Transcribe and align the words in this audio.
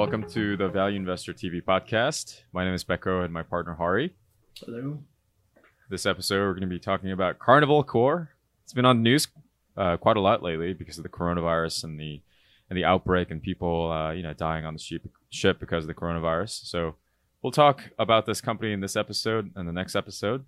Welcome 0.00 0.30
to 0.30 0.56
the 0.56 0.66
Value 0.66 0.96
Investor 0.96 1.34
TV 1.34 1.62
podcast. 1.62 2.40
My 2.54 2.64
name 2.64 2.72
is 2.72 2.82
Becco 2.82 3.22
and 3.22 3.34
my 3.34 3.42
partner 3.42 3.74
Hari. 3.74 4.14
Hello. 4.64 4.98
This 5.90 6.06
episode, 6.06 6.38
we're 6.38 6.54
going 6.54 6.62
to 6.62 6.68
be 6.68 6.78
talking 6.78 7.12
about 7.12 7.38
Carnival 7.38 7.84
Corp. 7.84 8.28
It's 8.64 8.72
been 8.72 8.86
on 8.86 8.96
the 8.96 9.02
news 9.02 9.28
uh, 9.76 9.98
quite 9.98 10.16
a 10.16 10.20
lot 10.20 10.42
lately 10.42 10.72
because 10.72 10.96
of 10.96 11.02
the 11.02 11.10
coronavirus 11.10 11.84
and 11.84 12.00
the 12.00 12.22
and 12.70 12.78
the 12.78 12.84
outbreak 12.86 13.30
and 13.30 13.42
people, 13.42 13.92
uh, 13.92 14.12
you 14.12 14.22
know, 14.22 14.32
dying 14.32 14.64
on 14.64 14.72
the 14.72 14.80
ship, 14.80 15.06
ship 15.28 15.60
because 15.60 15.84
of 15.84 15.88
the 15.88 15.94
coronavirus. 15.94 16.64
So 16.64 16.94
we'll 17.42 17.52
talk 17.52 17.90
about 17.98 18.24
this 18.24 18.40
company 18.40 18.72
in 18.72 18.80
this 18.80 18.96
episode 18.96 19.50
and 19.54 19.68
the 19.68 19.72
next 19.72 19.94
episode. 19.94 20.46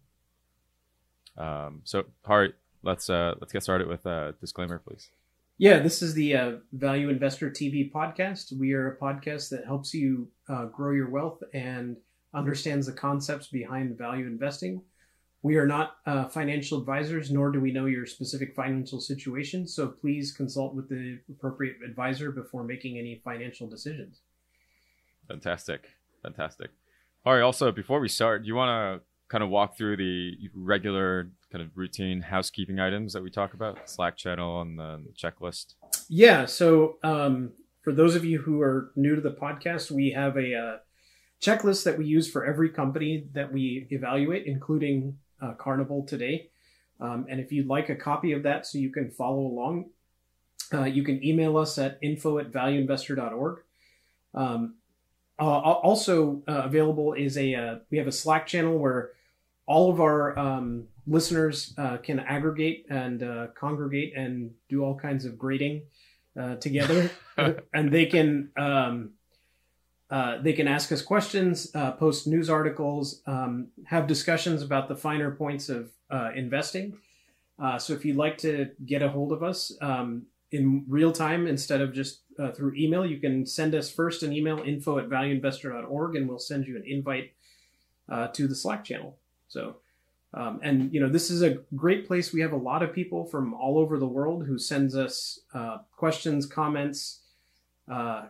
Um, 1.36 1.82
so, 1.84 2.04
Hari, 2.24 2.54
let's 2.82 3.10
uh, 3.10 3.34
let's 3.38 3.52
get 3.52 3.62
started 3.62 3.86
with 3.86 4.06
a 4.06 4.34
disclaimer, 4.40 4.78
please. 4.78 5.10
Yeah, 5.58 5.78
this 5.78 6.02
is 6.02 6.14
the 6.14 6.34
uh, 6.34 6.52
Value 6.72 7.08
Investor 7.08 7.50
TV 7.50 7.92
podcast. 7.92 8.52
We 8.58 8.72
are 8.72 8.92
a 8.92 8.96
podcast 8.96 9.50
that 9.50 9.64
helps 9.64 9.92
you 9.92 10.28
uh, 10.48 10.64
grow 10.66 10.92
your 10.92 11.10
wealth 11.10 11.42
and 11.52 11.96
understands 12.34 12.86
the 12.86 12.92
concepts 12.92 13.48
behind 13.48 13.96
value 13.96 14.26
investing. 14.26 14.82
We 15.42 15.56
are 15.56 15.66
not 15.66 15.96
uh, 16.06 16.28
financial 16.28 16.78
advisors, 16.78 17.30
nor 17.30 17.50
do 17.50 17.60
we 17.60 17.72
know 17.72 17.86
your 17.86 18.06
specific 18.06 18.54
financial 18.54 19.00
situation. 19.00 19.66
So 19.66 19.88
please 19.88 20.32
consult 20.32 20.74
with 20.74 20.88
the 20.88 21.18
appropriate 21.28 21.76
advisor 21.84 22.30
before 22.30 22.64
making 22.64 22.98
any 22.98 23.20
financial 23.24 23.68
decisions. 23.68 24.20
Fantastic, 25.28 25.88
fantastic. 26.22 26.70
All 27.26 27.34
right, 27.34 27.42
also 27.42 27.70
before 27.70 28.00
we 28.00 28.08
start, 28.08 28.42
do 28.42 28.48
you 28.48 28.54
want 28.54 29.00
to 29.00 29.06
kind 29.28 29.44
of 29.44 29.50
walk 29.50 29.76
through 29.76 29.96
the 29.96 30.32
regular 30.54 31.30
kind 31.52 31.62
of 31.62 31.76
routine 31.76 32.22
housekeeping 32.22 32.80
items 32.80 33.12
that 33.12 33.22
we 33.22 33.30
talk 33.30 33.52
about, 33.52 33.88
Slack 33.88 34.16
channel 34.16 34.62
and 34.62 34.78
the 34.78 35.12
checklist? 35.14 35.74
Yeah. 36.08 36.46
So 36.46 36.96
um, 37.04 37.52
for 37.82 37.92
those 37.92 38.16
of 38.16 38.24
you 38.24 38.40
who 38.40 38.62
are 38.62 38.90
new 38.96 39.14
to 39.14 39.20
the 39.20 39.32
podcast, 39.32 39.90
we 39.90 40.10
have 40.12 40.36
a 40.36 40.54
uh, 40.54 40.76
checklist 41.42 41.84
that 41.84 41.98
we 41.98 42.06
use 42.06 42.30
for 42.30 42.46
every 42.46 42.70
company 42.70 43.26
that 43.32 43.52
we 43.52 43.86
evaluate, 43.90 44.46
including 44.46 45.18
uh, 45.42 45.52
Carnival 45.54 46.04
today. 46.04 46.48
Um, 47.00 47.26
and 47.28 47.40
if 47.40 47.50
you'd 47.50 47.66
like 47.66 47.88
a 47.88 47.96
copy 47.96 48.32
of 48.32 48.44
that 48.44 48.66
so 48.66 48.78
you 48.78 48.90
can 48.90 49.10
follow 49.10 49.40
along, 49.40 49.90
uh, 50.72 50.84
you 50.84 51.02
can 51.02 51.22
email 51.24 51.58
us 51.58 51.76
at 51.76 51.98
info 52.00 52.38
at 52.38 52.52
valueinvestor.org. 52.52 53.60
Um, 54.34 54.76
uh, 55.38 55.44
also 55.44 56.42
uh, 56.46 56.62
available 56.64 57.14
is 57.14 57.36
a 57.36 57.54
uh, 57.54 57.76
we 57.90 57.98
have 57.98 58.06
a 58.06 58.12
Slack 58.12 58.46
channel 58.46 58.78
where 58.78 59.10
all 59.66 59.90
of 59.90 60.00
our 60.00 60.38
um, 60.38 60.86
listeners 61.06 61.74
uh, 61.78 61.96
can 61.98 62.20
aggregate 62.20 62.86
and 62.88 63.22
uh, 63.22 63.46
congregate 63.54 64.14
and 64.16 64.52
do 64.68 64.84
all 64.84 64.94
kinds 64.94 65.24
of 65.24 65.38
grading 65.38 65.82
uh, 66.38 66.56
together, 66.56 67.10
and 67.74 67.92
they 67.92 68.06
can 68.06 68.50
um, 68.56 69.10
uh, 70.10 70.40
they 70.42 70.52
can 70.52 70.68
ask 70.68 70.92
us 70.92 71.00
questions, 71.00 71.70
uh, 71.74 71.92
post 71.92 72.26
news 72.26 72.50
articles, 72.50 73.22
um, 73.26 73.68
have 73.86 74.06
discussions 74.06 74.62
about 74.62 74.86
the 74.86 74.94
finer 74.94 75.30
points 75.30 75.70
of 75.70 75.90
uh, 76.10 76.30
investing. 76.34 76.98
so 77.78 77.94
if 77.94 78.04
you'd 78.04 78.16
like 78.16 78.36
to 78.36 78.68
get 78.84 79.02
a 79.02 79.08
hold 79.08 79.32
of 79.32 79.42
us 79.42 79.72
um, 79.80 80.22
in 80.50 80.84
real 80.86 81.12
time 81.12 81.46
instead 81.46 81.80
of 81.80 81.94
just 81.94 82.20
through 82.54 82.74
email, 82.74 83.06
you 83.06 83.18
can 83.18 83.46
send 83.46 83.74
us 83.74 83.90
first 83.90 84.22
an 84.22 84.34
email 84.34 84.58
info 84.58 84.98
at 84.98 85.08
valueinvestor.org 85.08 86.16
and 86.16 86.28
we'll 86.28 86.38
send 86.38 86.66
you 86.66 86.76
an 86.76 86.84
invite 86.86 87.32
to 88.34 88.46
the 88.46 88.54
Slack 88.54 88.84
channel. 88.84 89.16
So, 89.48 89.76
um, 90.34 90.60
and 90.62 90.92
you 90.92 91.00
know, 91.00 91.08
this 91.08 91.30
is 91.30 91.42
a 91.42 91.58
great 91.76 92.06
place. 92.06 92.32
We 92.32 92.40
have 92.40 92.52
a 92.52 92.56
lot 92.56 92.82
of 92.82 92.92
people 92.92 93.26
from 93.26 93.54
all 93.54 93.78
over 93.78 93.98
the 93.98 94.06
world 94.06 94.46
who 94.46 94.58
sends 94.58 94.96
us 94.96 95.40
uh, 95.54 95.78
questions, 95.96 96.46
comments, 96.46 97.20
uh, 97.90 98.26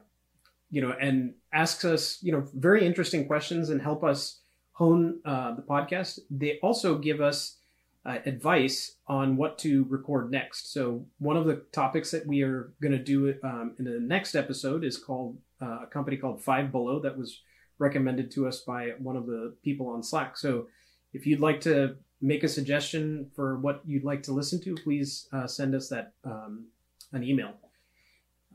you 0.71 0.81
know, 0.81 0.95
and 1.01 1.35
asks 1.53 1.85
us, 1.85 2.19
you 2.23 2.33
know, 2.33 2.47
very 2.55 2.85
interesting 2.85 3.27
questions 3.27 3.71
and 3.71 3.81
help 3.81 4.03
us 4.03 4.41
hone 4.73 5.21
uh, 5.25 5.55
the 5.55 5.63
podcast. 5.63 6.19
They 6.31 6.59
also 6.61 6.99
give 6.99 7.21
us 7.21 7.59
uh, 8.05 8.19
advice 8.27 8.97
on 9.07 9.37
what 9.37 9.59
to 9.59 9.85
record 9.89 10.31
next. 10.31 10.73
So 10.73 11.07
one 11.19 11.37
of 11.37 11.47
the 11.47 11.63
topics 11.71 12.11
that 12.11 12.27
we 12.27 12.43
are 12.43 12.73
going 12.83 12.93
to 12.93 12.99
do 12.99 13.35
um, 13.45 13.77
in 13.79 13.85
the 13.85 14.01
next 14.01 14.35
episode 14.35 14.83
is 14.83 14.97
called 14.97 15.39
uh, 15.61 15.83
a 15.85 15.87
company 15.87 16.17
called 16.17 16.43
Five 16.43 16.73
Below 16.73 16.99
that 17.01 17.17
was 17.17 17.43
recommended 17.79 18.31
to 18.33 18.49
us 18.49 18.61
by 18.61 18.93
one 18.99 19.17
of 19.17 19.27
the 19.27 19.55
people 19.63 19.89
on 19.89 20.03
Slack. 20.03 20.37
So 20.37 20.67
if 21.13 21.27
you'd 21.27 21.41
like 21.41 21.61
to 21.63 21.97
make 22.21 22.45
a 22.45 22.49
suggestion 22.49 23.31
for 23.35 23.59
what 23.59 23.83
you'd 23.85 24.05
like 24.05 24.23
to 24.23 24.33
listen 24.33 24.61
to, 24.63 24.75
please 24.75 25.29
uh, 25.33 25.47
send 25.47 25.75
us 25.75 25.89
that 25.89 26.13
um, 26.25 26.67
an 27.13 27.25
email 27.25 27.53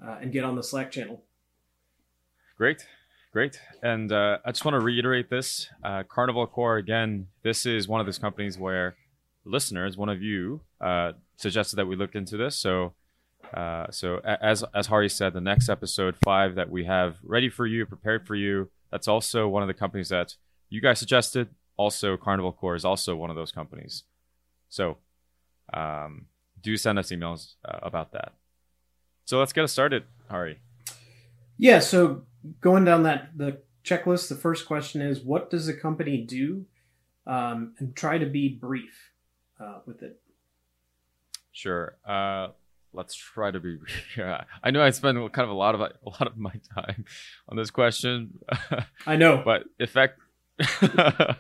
uh, 0.04 0.18
and 0.22 0.32
get 0.32 0.44
on 0.44 0.56
the 0.56 0.64
Slack 0.64 0.90
channel. 0.92 1.24
Great, 2.58 2.86
great. 3.34 3.60
And 3.84 4.12
uh, 4.12 4.40
I 4.46 4.52
just 4.52 4.66
want 4.66 4.76
to 4.76 4.80
reiterate 4.80 5.30
this: 5.30 5.68
uh, 5.84 6.04
Carnival 6.04 6.48
Corp. 6.48 6.80
Again, 6.80 7.28
this 7.44 7.66
is 7.66 7.88
one 7.88 8.00
of 8.00 8.08
those 8.08 8.18
companies 8.18 8.58
where 8.58 8.96
listeners, 9.46 9.98
one 9.98 10.10
of 10.10 10.22
you, 10.22 10.62
uh, 10.82 11.12
suggested 11.36 11.76
that 11.76 11.86
we 11.86 11.96
look 11.96 12.16
into 12.16 12.38
this. 12.38 12.56
So. 12.58 12.94
Uh, 13.54 13.90
so 13.90 14.20
as 14.26 14.66
as 14.76 14.88
Hari 14.88 15.08
said, 15.08 15.32
the 15.32 15.40
next 15.40 15.70
episode 15.70 16.18
five 16.26 16.56
that 16.56 16.70
we 16.70 16.84
have 16.84 17.16
ready 17.24 17.48
for 17.48 17.66
you, 17.66 17.86
prepared 17.86 18.28
for 18.28 18.36
you, 18.36 18.70
that's 18.92 19.08
also 19.08 19.48
one 19.48 19.64
of 19.64 19.68
the 19.68 19.74
companies 19.74 20.10
that 20.10 20.36
you 20.70 20.82
guys 20.82 21.00
suggested 21.00 21.48
also 21.78 22.18
Carnival 22.18 22.52
Corp 22.52 22.76
is 22.76 22.86
also 22.86 23.16
one 23.16 23.30
of 23.30 23.36
those 23.36 23.52
companies. 23.52 24.04
So 24.70 24.98
um, 25.74 26.26
do 26.62 26.76
send 26.78 27.00
us 27.00 27.10
emails 27.10 27.54
uh, 27.64 27.80
about 27.82 28.12
that. 28.12 28.34
So 29.26 29.40
let's 29.40 29.54
get 29.54 29.64
us 29.64 29.72
started, 29.72 30.04
Hari. 30.30 30.60
Yeah. 31.58 31.80
So 31.80 32.24
going 32.62 32.86
down 32.86 33.04
that 33.04 33.30
the 33.36 33.60
checklist, 33.84 34.30
the 34.30 34.36
first 34.36 34.66
question 34.66 35.02
is, 35.02 35.22
what 35.22 35.50
does 35.50 35.66
the 35.66 35.74
company 35.74 36.18
do? 36.18 36.66
Um, 37.26 37.74
and 37.80 37.96
try 37.96 38.18
to 38.18 38.26
be 38.26 38.48
brief 38.48 39.12
uh, 39.60 39.80
with 39.86 40.02
it. 40.02 40.20
Sure. 41.52 41.98
Uh, 42.08 42.50
let's 42.94 43.16
try 43.16 43.52
to 43.52 43.60
be. 43.60 43.78
Yeah, 44.18 44.46
I 44.64 44.72
know 44.72 44.82
I 44.82 44.90
spend 44.90 45.18
kind 45.32 45.44
of 45.44 45.50
a 45.50 45.60
lot 45.60 45.76
of 45.76 45.82
a 45.82 45.92
lot 46.06 46.28
of 46.28 46.38
my 46.38 46.54
time 46.76 47.06
on 47.50 47.58
this 47.58 47.70
question. 47.70 48.40
I 49.06 49.16
know, 49.16 49.42
but 49.44 49.64
effect 49.80 50.20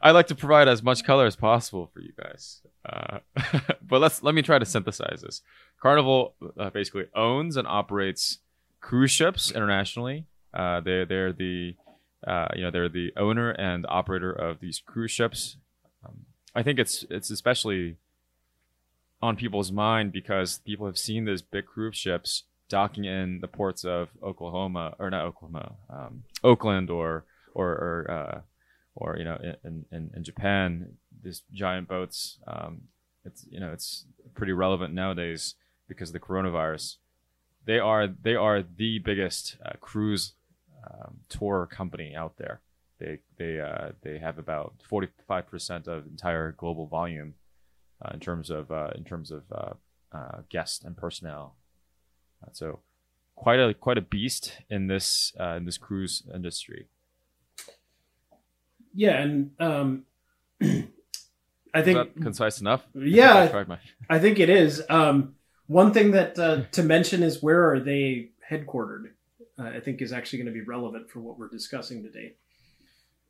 I 0.00 0.10
like 0.10 0.26
to 0.28 0.34
provide 0.34 0.68
as 0.68 0.82
much 0.82 1.04
color 1.04 1.26
as 1.26 1.36
possible 1.36 1.90
for 1.92 2.00
you 2.00 2.12
guys. 2.20 2.60
Uh, 2.84 3.18
but 3.82 4.00
let's 4.00 4.22
let 4.22 4.34
me 4.34 4.42
try 4.42 4.58
to 4.58 4.66
synthesize 4.66 5.22
this. 5.22 5.42
Carnival 5.80 6.34
uh, 6.58 6.70
basically 6.70 7.06
owns 7.14 7.56
and 7.56 7.66
operates 7.66 8.38
cruise 8.80 9.10
ships 9.10 9.50
internationally. 9.50 10.26
Uh, 10.52 10.80
they're 10.80 11.04
they're 11.04 11.32
the 11.32 11.74
uh, 12.26 12.48
you 12.54 12.62
know 12.62 12.70
they're 12.70 12.88
the 12.88 13.12
owner 13.16 13.50
and 13.50 13.86
operator 13.88 14.32
of 14.32 14.60
these 14.60 14.82
cruise 14.84 15.10
ships. 15.10 15.56
Um, 16.04 16.26
I 16.54 16.62
think 16.62 16.78
it's 16.78 17.04
it's 17.10 17.30
especially 17.30 17.96
on 19.20 19.36
people's 19.36 19.72
mind 19.72 20.12
because 20.12 20.58
people 20.58 20.86
have 20.86 20.98
seen 20.98 21.24
these 21.24 21.42
big 21.42 21.66
cruise 21.66 21.96
ships 21.96 22.44
docking 22.68 23.04
in 23.04 23.40
the 23.40 23.48
ports 23.48 23.84
of 23.84 24.08
Oklahoma 24.22 24.94
or 24.98 25.10
not 25.10 25.24
Oklahoma, 25.24 25.74
um, 25.88 26.24
Oakland 26.42 26.90
or 26.90 27.24
or 27.54 27.68
or, 27.68 28.10
uh, 28.10 28.40
or 28.94 29.16
you 29.16 29.24
know 29.24 29.38
in, 29.64 29.84
in, 29.90 30.10
in 30.14 30.24
Japan 30.24 30.96
these 31.22 31.42
giant 31.52 31.88
boats 31.88 32.38
um, 32.46 32.82
it's 33.24 33.46
you 33.50 33.58
know 33.58 33.72
it's 33.72 34.06
pretty 34.34 34.52
relevant 34.52 34.94
nowadays 34.94 35.54
because 35.88 36.10
of 36.10 36.12
the 36.12 36.20
coronavirus. 36.20 36.96
They 37.64 37.78
are 37.78 38.06
they 38.06 38.34
are 38.34 38.62
the 38.62 38.98
biggest 38.98 39.56
uh, 39.64 39.72
cruise 39.80 40.34
um, 40.86 41.20
tour 41.28 41.66
company 41.70 42.14
out 42.14 42.36
there. 42.36 42.60
They 42.98 43.20
they 43.38 43.60
uh, 43.60 43.92
they 44.02 44.18
have 44.18 44.38
about 44.38 44.74
45% 44.90 45.88
of 45.88 46.06
entire 46.06 46.52
global 46.52 46.86
volume 46.86 47.34
uh, 48.04 48.10
in 48.14 48.20
terms 48.20 48.50
of 48.50 48.70
uh, 48.70 48.90
in 48.94 49.04
terms 49.04 49.30
of 49.30 49.44
uh, 49.50 49.72
uh, 50.12 50.42
guests 50.50 50.84
and 50.84 50.96
personnel. 50.96 51.56
So 52.52 52.80
quite 53.36 53.58
a 53.58 53.72
quite 53.72 53.96
a 53.96 54.02
beast 54.02 54.58
in 54.68 54.86
this 54.86 55.32
in 55.38 55.64
this 55.64 55.78
cruise 55.78 56.22
industry 56.34 56.88
yeah, 58.94 59.20
and 59.20 59.50
um, 59.58 60.04
I 61.74 61.82
think 61.82 62.20
concise 62.22 62.60
enough. 62.60 62.86
Yeah, 62.94 63.50
I, 63.54 63.64
my... 63.64 63.78
I, 64.08 64.18
think 64.18 64.38
it 64.38 64.48
is. 64.48 64.82
Um, 64.88 65.34
one 65.66 65.92
thing 65.92 66.12
that 66.12 66.38
uh, 66.38 66.62
to 66.72 66.82
mention 66.82 67.22
is 67.22 67.42
where 67.42 67.70
are 67.72 67.80
they 67.80 68.30
headquartered? 68.48 69.10
Uh, 69.58 69.64
I 69.64 69.80
think 69.80 70.02
is 70.02 70.12
actually 70.12 70.40
going 70.40 70.52
to 70.52 70.60
be 70.60 70.64
relevant 70.64 71.10
for 71.10 71.20
what 71.20 71.38
we're 71.38 71.48
discussing 71.48 72.02
today. 72.02 72.34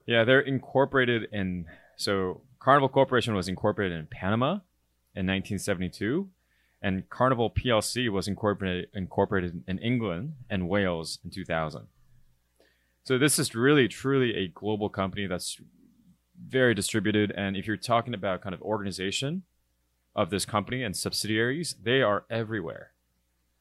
Yeah, 0.06 0.25
they're 0.25 0.40
incorporated 0.40 1.28
in. 1.32 1.67
So 1.96 2.43
Carnival 2.58 2.88
Corporation 2.88 3.34
was 3.34 3.49
incorporated 3.49 3.99
in 3.99 4.06
Panama 4.06 4.52
in 5.14 5.26
1972, 5.26 6.28
and 6.82 7.08
Carnival 7.08 7.50
PLC 7.50 8.10
was 8.10 8.28
incorporated 8.28 8.88
incorporated 8.94 9.64
in 9.67 9.78
England 9.78 10.34
and 10.50 10.69
Wales 10.69 11.19
in 11.25 11.31
2000. 11.31 11.87
So 13.04 13.18
this 13.18 13.38
is 13.38 13.54
really 13.54 13.86
truly 13.86 14.34
a 14.34 14.48
global 14.48 14.88
company 14.88 15.26
that's 15.26 15.60
very 16.48 16.74
distributed. 16.74 17.32
And 17.36 17.56
if 17.56 17.66
you're 17.66 17.76
talking 17.76 18.14
about 18.14 18.40
kind 18.40 18.54
of 18.54 18.62
organization 18.62 19.42
of 20.16 20.30
this 20.30 20.44
company 20.44 20.82
and 20.82 20.96
subsidiaries, 20.96 21.76
they 21.82 22.00
are 22.02 22.24
everywhere. 22.30 22.92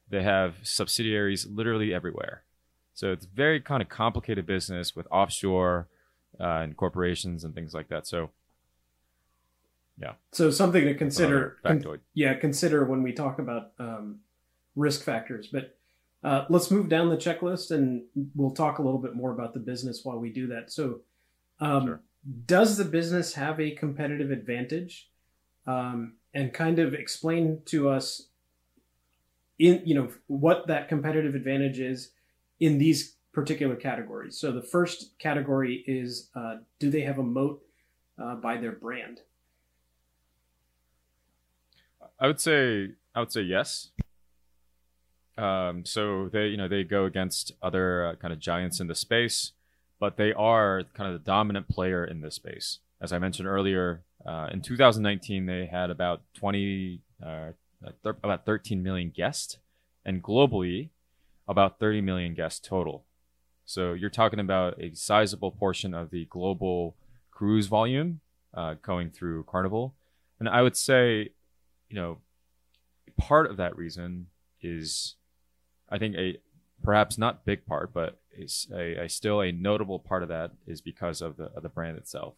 They 0.08 0.22
have 0.22 0.56
subsidiaries 0.62 1.46
literally 1.46 1.92
everywhere. 1.92 2.44
So 2.94 3.12
it's 3.12 3.26
very 3.26 3.60
kind 3.60 3.82
of 3.82 3.88
complicated 3.88 4.46
business 4.46 4.96
with 4.96 5.06
offshore 5.10 5.88
uh, 6.40 6.60
and 6.62 6.76
corporations 6.76 7.44
and 7.44 7.54
things 7.54 7.74
like 7.74 7.88
that. 7.88 8.06
So 8.06 8.30
yeah. 10.00 10.12
So 10.32 10.50
something 10.50 10.84
to 10.84 10.94
consider. 10.94 11.58
factoid. 11.64 12.00
yeah, 12.14 12.34
consider 12.34 12.84
when 12.84 13.02
we 13.02 13.12
talk 13.12 13.38
about 13.38 13.72
um, 13.78 14.20
risk 14.74 15.02
factors. 15.04 15.48
But 15.52 15.76
uh, 16.24 16.46
let's 16.48 16.70
move 16.70 16.88
down 16.88 17.10
the 17.10 17.16
checklist, 17.16 17.70
and 17.70 18.02
we'll 18.34 18.50
talk 18.50 18.78
a 18.78 18.82
little 18.82 18.98
bit 18.98 19.14
more 19.14 19.30
about 19.30 19.54
the 19.54 19.60
business 19.60 20.04
while 20.04 20.18
we 20.18 20.30
do 20.30 20.46
that. 20.48 20.72
So, 20.72 21.00
um, 21.60 21.86
Sure. 21.86 22.00
does 22.46 22.76
the 22.76 22.84
business 22.84 23.34
have 23.34 23.60
a 23.60 23.70
competitive 23.72 24.30
advantage? 24.30 25.10
Um, 25.66 26.14
and 26.34 26.52
kind 26.52 26.78
of 26.78 26.94
explain 26.94 27.62
to 27.66 27.88
us 27.88 28.28
in 29.58 29.80
you 29.84 29.94
know 29.94 30.08
what 30.26 30.66
that 30.66 30.88
competitive 30.88 31.34
advantage 31.34 31.78
is 31.78 32.10
in 32.60 32.78
these 32.78 33.16
particular 33.32 33.76
categories. 33.76 34.36
So 34.36 34.52
the 34.52 34.62
first 34.62 35.18
category 35.18 35.84
is 35.86 36.30
uh, 36.34 36.56
do 36.78 36.90
they 36.90 37.02
have 37.02 37.18
a 37.18 37.22
moat 37.22 37.62
uh, 38.18 38.34
by 38.36 38.56
their 38.56 38.72
brand? 38.72 39.20
I 42.18 42.26
would 42.26 42.40
say 42.40 42.90
I 43.14 43.20
would 43.20 43.32
say 43.32 43.42
yes. 43.42 43.90
Um, 45.36 45.84
so 45.84 46.28
they 46.32 46.46
you 46.46 46.56
know 46.56 46.68
they 46.68 46.84
go 46.84 47.04
against 47.04 47.52
other 47.62 48.06
uh, 48.06 48.14
kind 48.16 48.32
of 48.32 48.38
giants 48.38 48.80
in 48.80 48.86
the 48.86 48.94
space, 48.94 49.52
but 49.98 50.16
they 50.16 50.32
are 50.32 50.82
kind 50.94 51.12
of 51.12 51.20
the 51.20 51.24
dominant 51.24 51.68
player 51.68 52.04
in 52.04 52.20
this 52.20 52.36
space. 52.36 52.78
As 53.00 53.12
I 53.12 53.18
mentioned 53.18 53.48
earlier, 53.48 54.02
uh, 54.24 54.48
in 54.52 54.60
2019 54.62 55.46
they 55.46 55.66
had 55.66 55.90
about 55.90 56.22
20 56.34 57.00
uh, 57.24 57.50
about 58.04 58.46
13 58.46 58.82
million 58.82 59.10
guests, 59.14 59.58
and 60.04 60.22
globally 60.22 60.90
about 61.46 61.78
30 61.78 62.00
million 62.00 62.34
guests 62.34 62.66
total. 62.66 63.04
So 63.66 63.92
you're 63.92 64.10
talking 64.10 64.40
about 64.40 64.80
a 64.80 64.94
sizable 64.94 65.50
portion 65.50 65.94
of 65.94 66.10
the 66.10 66.26
global 66.26 66.96
cruise 67.30 67.66
volume 67.66 68.20
uh, 68.54 68.74
going 68.82 69.10
through 69.10 69.44
Carnival, 69.44 69.94
and 70.38 70.48
I 70.48 70.62
would 70.62 70.76
say 70.76 71.30
you 71.94 72.00
know, 72.00 72.18
part 73.16 73.48
of 73.48 73.56
that 73.56 73.76
reason 73.76 74.26
is, 74.60 75.14
I 75.94 75.98
think 75.98 76.16
a 76.16 76.38
perhaps 76.82 77.16
not 77.16 77.44
big 77.44 77.64
part, 77.66 77.94
but 77.94 78.18
it's 78.32 78.66
a, 78.74 79.04
a 79.04 79.08
still 79.08 79.40
a 79.40 79.52
notable 79.52 80.00
part 80.00 80.24
of 80.24 80.28
that 80.28 80.50
is 80.66 80.80
because 80.80 81.22
of 81.22 81.36
the 81.36 81.44
of 81.56 81.62
the 81.62 81.68
brand 81.68 81.96
itself. 81.96 82.34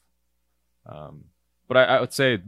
Um, 0.84 1.24
but 1.66 1.78
I, 1.78 1.84
I 1.84 2.00
would 2.00 2.12
say, 2.12 2.38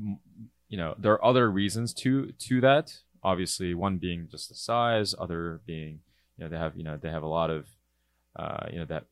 you 0.68 0.76
know, 0.76 0.94
there 0.98 1.12
are 1.12 1.24
other 1.24 1.50
reasons 1.50 1.94
to 1.94 2.32
to 2.32 2.60
that. 2.60 2.98
Obviously, 3.22 3.74
one 3.74 3.96
being 3.96 4.28
just 4.30 4.50
the 4.50 4.54
size, 4.54 5.14
other 5.18 5.60
being, 5.66 6.00
you 6.36 6.44
know, 6.44 6.48
they 6.50 6.58
have 6.58 6.76
you 6.76 6.84
know 6.84 6.98
they 7.00 7.10
have 7.10 7.22
a 7.22 7.26
lot 7.26 7.48
of, 7.50 7.66
uh, 8.36 8.66
you 8.70 8.78
know 8.78 8.84
that 8.84 9.04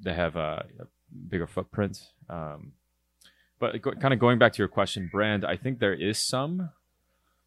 they 0.00 0.14
have 0.14 0.36
a, 0.36 0.66
a 0.80 0.86
bigger 1.28 1.48
footprint. 1.48 1.98
Um, 2.30 2.72
but 3.58 3.82
go, 3.82 3.90
kind 3.92 4.14
of 4.14 4.20
going 4.20 4.38
back 4.38 4.52
to 4.52 4.58
your 4.58 4.68
question, 4.68 5.10
brand, 5.12 5.44
I 5.44 5.56
think 5.56 5.78
there 5.78 5.94
is 5.94 6.18
some, 6.18 6.70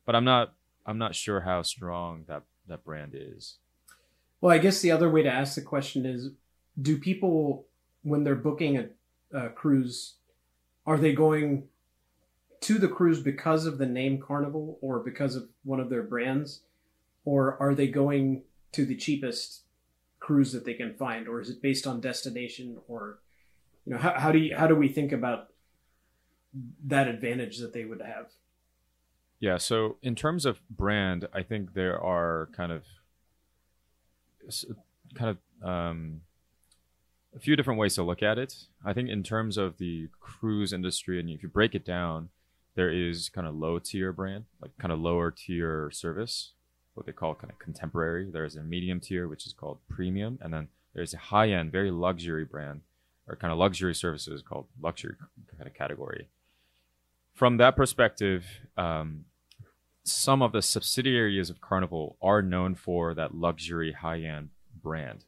but 0.05 0.13
I'm 0.13 0.25
not 0.25 0.53
I'm 0.85 0.97
not 0.97 1.15
sure 1.15 1.41
how 1.41 1.61
strong 1.61 2.25
that 2.27 2.43
that 2.67 2.83
brand 2.83 3.11
is. 3.13 3.57
Well, 4.41 4.53
I 4.53 4.57
guess 4.57 4.81
the 4.81 4.91
other 4.91 5.09
way 5.09 5.23
to 5.23 5.31
ask 5.31 5.55
the 5.55 5.61
question 5.61 6.05
is 6.05 6.31
do 6.81 6.97
people, 6.97 7.65
when 8.03 8.23
they're 8.23 8.35
booking 8.35 8.77
a, 8.77 8.89
a 9.31 9.49
cruise, 9.49 10.15
are 10.85 10.97
they 10.97 11.13
going 11.13 11.67
to 12.61 12.77
the 12.77 12.87
cruise 12.87 13.21
because 13.21 13.65
of 13.65 13.77
the 13.77 13.85
name 13.85 14.19
Carnival 14.19 14.77
or 14.81 14.99
because 14.99 15.35
of 15.35 15.47
one 15.63 15.79
of 15.79 15.89
their 15.89 16.03
brands? 16.03 16.61
Or 17.23 17.57
are 17.59 17.73
they 17.73 17.87
going 17.87 18.43
to 18.73 18.85
the 18.85 18.95
cheapest 18.95 19.61
cruise 20.19 20.51
that 20.51 20.65
they 20.65 20.73
can 20.73 20.93
find? 20.93 21.27
Or 21.27 21.41
is 21.41 21.49
it 21.49 21.61
based 21.61 21.87
on 21.87 22.01
destination? 22.01 22.77
Or, 22.87 23.19
you 23.85 23.93
know, 23.93 23.99
how, 23.99 24.19
how 24.19 24.31
do 24.31 24.37
you, 24.37 24.55
how 24.55 24.67
do 24.67 24.75
we 24.75 24.89
think 24.89 25.11
about 25.11 25.49
that 26.85 27.07
advantage 27.07 27.57
that 27.59 27.73
they 27.73 27.85
would 27.85 28.01
have? 28.01 28.27
Yeah. 29.45 29.57
So 29.59 29.97
in 30.01 30.15
terms 30.15 30.47
of 30.47 30.57
brand, 30.71 31.27
I 31.31 31.43
think 31.43 31.75
there 31.75 32.01
are 32.01 32.49
kind 32.57 32.71
of 32.71 32.81
kind 35.13 35.37
of 35.37 35.37
um, 35.63 36.21
a 37.35 37.37
few 37.37 37.55
different 37.55 37.79
ways 37.79 37.93
to 37.93 38.01
look 38.01 38.23
at 38.23 38.39
it. 38.39 38.55
I 38.83 38.93
think 38.93 39.07
in 39.07 39.21
terms 39.21 39.57
of 39.57 39.77
the 39.77 40.07
cruise 40.19 40.73
industry, 40.73 41.19
and 41.19 41.29
if 41.29 41.43
you 41.43 41.49
break 41.49 41.75
it 41.75 41.85
down, 41.85 42.29
there 42.73 42.89
is 42.89 43.29
kind 43.29 43.45
of 43.45 43.53
low 43.53 43.77
tier 43.77 44.11
brand, 44.11 44.45
like 44.63 44.75
kind 44.79 44.91
of 44.91 44.97
lower 44.97 45.29
tier 45.29 45.91
service, 45.91 46.53
what 46.95 47.05
they 47.05 47.11
call 47.11 47.35
kind 47.35 47.51
of 47.51 47.59
contemporary. 47.59 48.27
There's 48.31 48.55
a 48.55 48.63
medium 48.63 48.99
tier, 48.99 49.27
which 49.27 49.45
is 49.45 49.53
called 49.53 49.77
premium, 49.87 50.39
and 50.41 50.51
then 50.51 50.69
there's 50.95 51.13
a 51.13 51.17
high 51.17 51.51
end, 51.51 51.71
very 51.71 51.91
luxury 51.91 52.45
brand 52.45 52.81
or 53.27 53.35
kind 53.35 53.53
of 53.53 53.59
luxury 53.59 53.93
services 53.93 54.41
called 54.41 54.65
luxury 54.81 55.13
kind 55.55 55.67
of 55.67 55.75
category. 55.75 56.29
From 57.35 57.57
that 57.57 57.75
perspective, 57.75 58.43
um, 58.75 59.25
some 60.05 60.41
of 60.41 60.51
the 60.51 60.61
subsidiaries 60.61 61.49
of 61.49 61.61
Carnival 61.61 62.15
are 62.21 62.41
known 62.41 62.75
for 62.75 63.13
that 63.15 63.35
luxury 63.35 63.91
high 63.91 64.21
end 64.21 64.49
brand, 64.81 65.25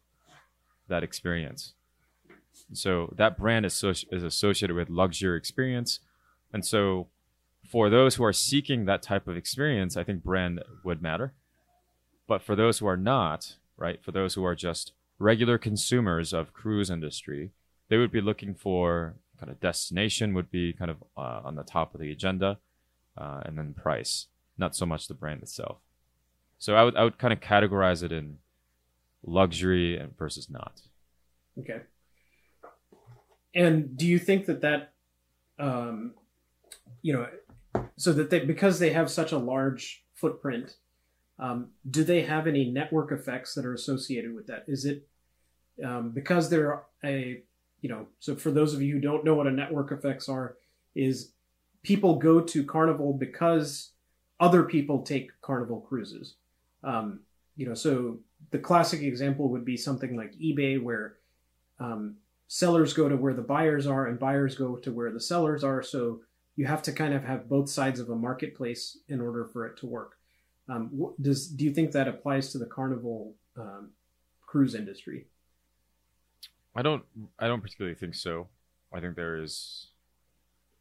that 0.88 1.03
experience. 1.03 1.74
So 2.74 3.13
that 3.18 3.38
brand 3.38 3.65
is, 3.65 3.74
associ- 3.74 4.06
is 4.12 4.24
associated 4.24 4.75
with 4.75 4.89
luxury 4.89 5.38
experience. 5.38 6.00
And 6.53 6.65
so 6.65 7.07
for 7.69 7.89
those 7.89 8.15
who 8.15 8.24
are 8.24 8.33
seeking 8.33 8.85
that 8.85 9.01
type 9.01 9.27
of 9.27 9.35
experience, 9.35 9.97
I 9.97 10.03
think 10.03 10.24
brand 10.24 10.62
would 10.83 11.01
matter. 11.01 11.33
But 12.27 12.44
for 12.44 12.56
those 12.56 12.80
who 12.80 12.88
are 12.88 12.97
not, 12.97 13.56
right, 13.77 14.03
for 14.03 14.12
those 14.12 14.35
who 14.35 14.45
are 14.45 14.56
just 14.56 14.94
regular 15.18 15.57
consumers 15.57 16.33
of 16.33 16.53
cruise 16.53 16.89
industry, 16.89 17.51
they 17.89 17.97
would 17.97 18.12
be 18.12 18.21
looking 18.21 18.53
for 18.53 19.15
kind 19.39 19.51
of 19.51 19.59
destination 19.59 20.33
would 20.33 20.51
be 20.51 20.73
kind 20.73 20.91
of 20.91 20.97
uh, 21.15 21.41
on 21.44 21.56
the 21.56 21.63
top 21.63 21.94
of 21.94 22.01
the 22.01 22.12
agenda, 22.12 22.57
uh, 23.18 23.41
and 23.45 23.57
then 23.57 23.73
price, 23.73 24.27
not 24.57 24.75
so 24.75 24.86
much 24.86 25.07
the 25.07 25.13
brand 25.13 25.42
itself. 25.42 25.77
So 26.59 26.75
I 26.75 26.83
would 26.83 26.95
I 26.95 27.04
would 27.04 27.18
kind 27.18 27.33
of 27.33 27.39
categorize 27.39 28.04
it 28.04 28.12
in 28.12 28.38
luxury 29.25 29.98
and 29.98 30.18
versus 30.18 30.50
not. 30.50 30.81
Okay. 31.59 31.81
And 33.54 33.98
do 33.98 34.06
you 34.06 34.19
think 34.19 34.45
that 34.45 34.62
that, 34.62 34.94
um, 35.57 36.13
you 37.01 37.13
know, 37.13 37.27
so 37.95 38.13
that 38.13 38.30
they 38.30 38.39
because 38.39 38.80
they 38.80 38.92
have 38.92 39.09
such 39.09 39.31
a 39.31 39.38
large 39.38 40.04
footprint, 40.13 40.75
um, 41.39 41.69
do 41.89 42.04
they 42.04 42.21
have 42.21 42.48
any 42.48 42.69
network 42.69 43.11
effects 43.11 43.54
that 43.56 43.66
are 43.66 43.73
associated 43.73 44.33
with 44.35 44.47
that? 44.47 44.66
Is 44.68 44.85
it 44.85 45.07
um, 45.83 46.11
because 46.11 46.49
they're 46.49 46.83
a, 47.04 47.42
you 47.81 47.90
know, 47.90 48.07
so 48.19 48.35
for 48.35 48.52
those 48.52 48.73
of 48.73 48.81
you 48.81 48.95
who 48.95 48.99
don't 48.99 49.23
know 49.23 49.35
what 49.35 49.47
a 49.47 49.52
network 49.52 49.92
effects 49.92 50.28
are, 50.28 50.56
is 50.95 51.31
people 51.83 52.16
go 52.16 52.42
to 52.42 52.64
Carnival 52.64 53.14
because 53.14 53.92
other 54.39 54.63
people 54.63 55.01
take 55.01 55.31
Carnival 55.41 55.81
cruises. 55.81 56.35
Um, 56.83 57.21
you 57.56 57.67
know, 57.67 57.73
so 57.73 58.19
the 58.51 58.59
classic 58.59 59.01
example 59.01 59.49
would 59.49 59.65
be 59.65 59.77
something 59.77 60.15
like 60.15 60.33
eBay, 60.33 60.81
where 60.81 61.15
um, 61.79 62.15
sellers 62.47 62.94
go 62.94 63.09
to 63.09 63.17
where 63.17 63.33
the 63.33 63.41
buyers 63.41 63.87
are 63.87 64.07
and 64.07 64.19
buyers 64.19 64.56
go 64.56 64.75
to 64.77 64.91
where 64.91 65.11
the 65.11 65.19
sellers 65.19 65.63
are. 65.63 65.81
So 65.81 66.21
you 66.56 66.65
have 66.65 66.81
to 66.83 66.91
kind 66.91 67.13
of 67.13 67.23
have 67.23 67.49
both 67.49 67.69
sides 67.69 67.99
of 67.99 68.09
a 68.09 68.15
marketplace 68.15 68.97
in 69.07 69.21
order 69.21 69.45
for 69.45 69.65
it 69.65 69.77
to 69.77 69.85
work. 69.85 70.17
Um, 70.69 71.13
does 71.21 71.47
do 71.47 71.63
you 71.63 71.71
think 71.71 71.91
that 71.91 72.07
applies 72.07 72.51
to 72.51 72.57
the 72.57 72.65
Carnival 72.65 73.35
um, 73.57 73.91
cruise 74.45 74.75
industry? 74.75 75.27
I 76.75 76.81
don't 76.81 77.03
I 77.39 77.47
don't 77.47 77.61
particularly 77.61 77.95
think 77.95 78.15
so. 78.15 78.47
I 78.94 78.99
think 78.99 79.15
there 79.15 79.41
is 79.41 79.87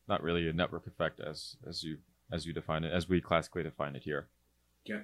not 0.08 0.22
really 0.22 0.48
a 0.48 0.52
network 0.52 0.86
effect 0.86 1.20
as 1.20 1.56
as 1.68 1.82
you 1.82 1.98
as 2.33 2.47
you 2.47 2.52
define 2.52 2.85
it 2.85 2.92
as 2.92 3.09
we 3.09 3.21
classically 3.21 3.62
define 3.62 3.95
it 3.97 4.02
here. 4.02 4.28
Yeah. 4.85 5.00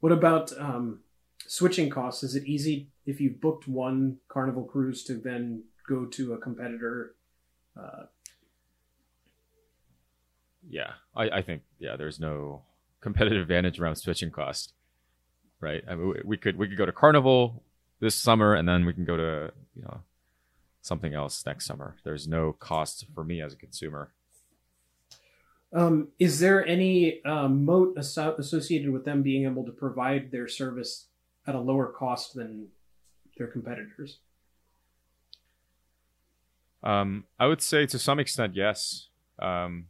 What 0.00 0.12
about 0.12 0.52
um, 0.58 1.00
switching 1.46 1.90
costs? 1.90 2.22
Is 2.22 2.34
it 2.34 2.44
easy 2.44 2.88
if 3.06 3.20
you've 3.20 3.40
booked 3.40 3.66
one 3.68 4.18
Carnival 4.28 4.64
cruise 4.64 5.02
to 5.04 5.14
then 5.14 5.64
go 5.88 6.04
to 6.06 6.32
a 6.34 6.38
competitor? 6.38 7.14
Uh, 7.76 8.04
Yeah, 10.68 10.92
I, 11.16 11.30
I 11.30 11.42
think 11.42 11.62
yeah, 11.78 11.96
there's 11.96 12.20
no 12.20 12.62
competitive 13.00 13.42
advantage 13.42 13.80
around 13.80 13.96
switching 13.96 14.30
cost, 14.30 14.74
right? 15.60 15.82
I 15.88 15.94
mean, 15.94 16.08
we- 16.08 16.22
we 16.24 16.36
could 16.36 16.56
we 16.56 16.68
could 16.68 16.76
go 16.78 16.86
to 16.86 16.92
Carnival 16.92 17.62
this 17.98 18.14
summer, 18.14 18.54
and 18.54 18.68
then 18.68 18.84
we 18.84 18.92
can 18.92 19.04
go 19.04 19.16
to 19.16 19.52
you 19.74 19.82
know 19.82 20.02
something 20.82 21.14
else 21.14 21.44
next 21.46 21.66
summer. 21.66 21.96
There's 22.04 22.28
no 22.28 22.52
cost 22.52 23.06
for 23.14 23.24
me 23.24 23.40
as 23.40 23.54
a 23.54 23.56
consumer. 23.56 24.12
Um, 25.72 26.08
is 26.18 26.40
there 26.40 26.66
any 26.66 27.24
um, 27.24 27.64
moat 27.64 27.96
asso- 27.96 28.34
associated 28.36 28.90
with 28.90 29.04
them 29.04 29.22
being 29.22 29.44
able 29.44 29.64
to 29.64 29.70
provide 29.70 30.32
their 30.32 30.48
service 30.48 31.06
at 31.46 31.54
a 31.54 31.60
lower 31.60 31.86
cost 31.86 32.34
than 32.34 32.68
their 33.36 33.46
competitors? 33.46 34.18
Um, 36.82 37.24
I 37.38 37.46
would 37.46 37.62
say 37.62 37.86
to 37.86 37.98
some 37.98 38.18
extent, 38.18 38.56
yes. 38.56 39.08
Um, 39.38 39.86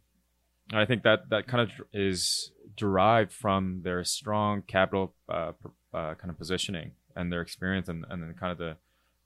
I 0.71 0.85
think 0.85 1.03
that 1.03 1.29
that 1.29 1.47
kind 1.47 1.61
of 1.61 1.71
is 1.93 2.51
derived 2.77 3.31
from 3.31 3.81
their 3.83 4.03
strong 4.03 4.61
capital 4.61 5.15
uh, 5.27 5.53
uh, 5.93 6.13
kind 6.13 6.29
of 6.29 6.37
positioning 6.37 6.91
and 7.15 7.31
their 7.31 7.41
experience 7.41 7.89
and, 7.89 8.05
and 8.09 8.21
then 8.21 8.35
kind 8.39 8.51
of 8.51 8.57
the 8.57 8.77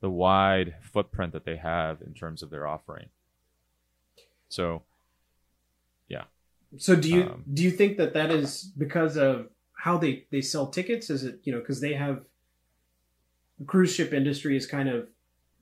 the 0.02 0.10
wide 0.10 0.76
footprint 0.82 1.34
that 1.34 1.46
they 1.46 1.56
have 1.58 2.02
in 2.02 2.14
terms 2.14 2.42
of 2.42 2.50
their 2.50 2.66
offering. 2.66 3.10
So. 4.48 4.84
So 6.78 6.96
do 6.96 7.10
you 7.10 7.24
Um, 7.24 7.44
do 7.54 7.64
you 7.64 7.72
think 7.72 7.98
that 7.98 8.14
that 8.14 8.32
is 8.32 8.64
because 8.78 9.18
of 9.18 9.50
how 9.78 9.98
they 9.98 10.26
they 10.32 10.42
sell 10.42 10.68
tickets? 10.68 11.10
Is 11.10 11.24
it 11.24 11.40
you 11.44 11.54
know 11.54 11.60
because 11.60 11.82
they 11.82 11.94
have 11.94 12.26
the 13.60 13.66
cruise 13.66 13.94
ship 13.94 14.14
industry 14.14 14.58
is 14.58 14.68
kind 14.68 14.90
of 14.90 15.08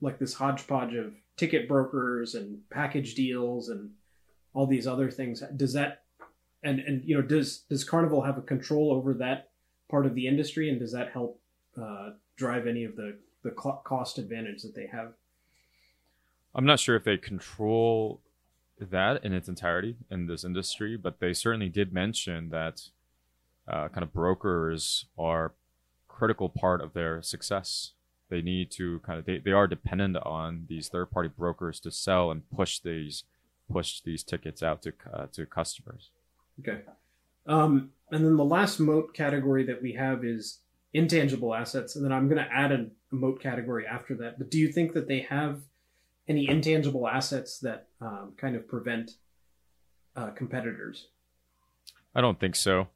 like 0.00 0.18
this 0.18 0.34
hodgepodge 0.34 0.94
of 0.94 1.14
ticket 1.36 1.68
brokers 1.68 2.34
and 2.34 2.58
package 2.70 3.14
deals 3.14 3.68
and 3.68 3.90
all 4.52 4.66
these 4.66 4.86
other 4.86 5.10
things. 5.10 5.42
Does 5.56 5.72
that 5.74 6.02
and 6.62 6.80
and 6.80 7.04
you 7.04 7.14
know 7.14 7.22
does 7.22 7.58
does 7.68 7.84
Carnival 7.84 8.22
have 8.22 8.38
a 8.38 8.42
control 8.42 8.92
over 8.92 9.14
that 9.14 9.50
part 9.90 10.06
of 10.06 10.14
the 10.14 10.26
industry 10.26 10.70
and 10.70 10.78
does 10.78 10.92
that 10.92 11.12
help 11.12 11.40
uh, 11.80 12.10
drive 12.36 12.66
any 12.66 12.84
of 12.84 12.96
the 12.96 13.18
the 13.42 13.50
cost 13.50 14.18
advantage 14.18 14.62
that 14.62 14.74
they 14.74 14.86
have? 14.86 15.12
I'm 16.54 16.64
not 16.64 16.80
sure 16.80 16.96
if 16.96 17.04
they 17.04 17.18
control 17.18 18.20
that 18.80 19.24
in 19.24 19.32
its 19.32 19.48
entirety 19.48 19.96
in 20.10 20.26
this 20.26 20.44
industry, 20.44 20.96
but 20.96 21.20
they 21.20 21.32
certainly 21.32 21.68
did 21.68 21.92
mention 21.92 22.50
that 22.50 22.82
uh, 23.68 23.88
kind 23.88 24.02
of 24.02 24.12
brokers 24.12 25.06
are 25.18 25.54
critical 26.08 26.48
part 26.48 26.80
of 26.80 26.92
their 26.92 27.22
success. 27.22 27.92
They 28.30 28.42
need 28.42 28.70
to 28.72 29.00
kind 29.00 29.18
of 29.18 29.26
they, 29.26 29.38
they 29.38 29.52
are 29.52 29.66
dependent 29.66 30.16
on 30.16 30.66
these 30.68 30.88
third 30.88 31.10
party 31.10 31.28
brokers 31.28 31.80
to 31.80 31.90
sell 31.90 32.30
and 32.30 32.48
push 32.50 32.78
these 32.78 33.24
push 33.70 34.00
these 34.00 34.22
tickets 34.22 34.62
out 34.62 34.82
to 34.82 34.92
uh, 35.12 35.26
to 35.32 35.46
customers. 35.46 36.10
Okay. 36.60 36.80
Um, 37.46 37.90
and 38.10 38.24
then 38.24 38.36
the 38.36 38.44
last 38.44 38.80
moat 38.80 39.14
category 39.14 39.64
that 39.66 39.82
we 39.82 39.92
have 39.92 40.24
is 40.24 40.60
intangible 40.94 41.54
assets, 41.54 41.96
and 41.96 42.04
then 42.04 42.12
I'm 42.12 42.28
going 42.28 42.42
to 42.42 42.52
add 42.52 42.72
a, 42.72 42.86
a 43.12 43.14
moat 43.14 43.40
category 43.40 43.84
after 43.86 44.14
that. 44.16 44.38
But 44.38 44.50
do 44.50 44.58
you 44.58 44.72
think 44.72 44.94
that 44.94 45.08
they 45.08 45.20
have 45.20 45.60
any 46.28 46.48
intangible 46.48 47.06
assets 47.08 47.58
that 47.60 47.88
um, 48.00 48.32
kind 48.36 48.56
of 48.56 48.66
prevent 48.66 49.12
uh, 50.16 50.30
competitors? 50.30 51.08
I 52.14 52.20
don't 52.20 52.38
think 52.38 52.56
so. 52.56 52.88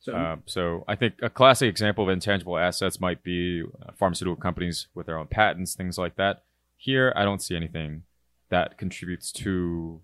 So 0.00 0.14
Uh, 0.14 0.36
so 0.46 0.84
I 0.86 0.94
think 0.94 1.14
a 1.22 1.30
classic 1.30 1.68
example 1.68 2.04
of 2.04 2.10
intangible 2.10 2.58
assets 2.58 3.00
might 3.00 3.22
be 3.22 3.62
uh, 3.62 3.92
pharmaceutical 3.96 4.36
companies 4.36 4.88
with 4.94 5.06
their 5.06 5.18
own 5.18 5.26
patents, 5.26 5.74
things 5.74 5.98
like 5.98 6.16
that. 6.16 6.44
Here, 6.76 7.12
I 7.16 7.24
don't 7.24 7.42
see 7.42 7.56
anything 7.56 8.02
that 8.48 8.78
contributes 8.78 9.32
to 9.32 10.00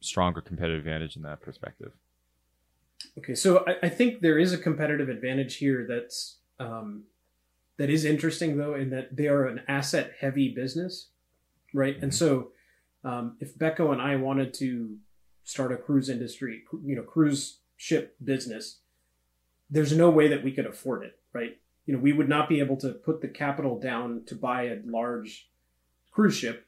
stronger 0.00 0.40
competitive 0.40 0.78
advantage 0.78 1.16
in 1.16 1.22
that 1.22 1.40
perspective. 1.40 1.92
Okay, 3.18 3.34
so 3.34 3.64
I, 3.66 3.86
I 3.86 3.88
think 3.88 4.20
there 4.20 4.38
is 4.38 4.52
a 4.52 4.58
competitive 4.58 5.08
advantage 5.08 5.56
here 5.56 5.86
that's 5.88 6.38
um, 6.58 7.04
that 7.78 7.90
is 7.90 8.04
interesting 8.04 8.56
though, 8.56 8.74
in 8.74 8.90
that 8.90 9.16
they 9.16 9.26
are 9.26 9.46
an 9.46 9.62
asset 9.66 10.12
heavy 10.20 10.54
business, 10.54 11.08
right? 11.74 11.96
And 12.00 12.14
so, 12.14 12.52
um, 13.04 13.36
if 13.40 13.56
Becco 13.56 13.92
and 13.92 14.00
I 14.00 14.16
wanted 14.16 14.52
to 14.54 14.96
start 15.44 15.72
a 15.72 15.76
cruise 15.76 16.08
industry, 16.08 16.62
you 16.84 16.96
know, 16.96 17.02
cruise 17.02 17.60
ship 17.76 18.16
business, 18.22 18.80
there's 19.70 19.96
no 19.96 20.10
way 20.10 20.28
that 20.28 20.44
we 20.44 20.52
could 20.52 20.66
afford 20.66 21.04
it, 21.04 21.18
right? 21.32 21.56
You 21.86 21.94
know, 21.94 22.00
we 22.00 22.12
would 22.12 22.28
not 22.28 22.48
be 22.48 22.60
able 22.60 22.76
to 22.78 22.90
put 22.90 23.20
the 23.20 23.28
capital 23.28 23.78
down 23.78 24.24
to 24.26 24.34
buy 24.34 24.64
a 24.64 24.78
large 24.84 25.48
cruise 26.10 26.36
ship 26.36 26.66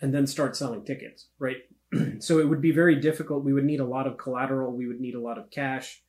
and 0.00 0.14
then 0.14 0.26
start 0.26 0.56
selling 0.56 0.84
tickets, 0.84 1.26
right? 1.38 1.56
so 2.20 2.38
it 2.38 2.48
would 2.48 2.60
be 2.60 2.72
very 2.72 2.96
difficult. 2.96 3.44
We 3.44 3.52
would 3.52 3.64
need 3.64 3.80
a 3.80 3.84
lot 3.84 4.06
of 4.06 4.18
collateral. 4.18 4.72
We 4.72 4.86
would 4.86 5.00
need 5.00 5.14
a 5.14 5.20
lot 5.20 5.38
of 5.38 5.50
cash, 5.50 6.02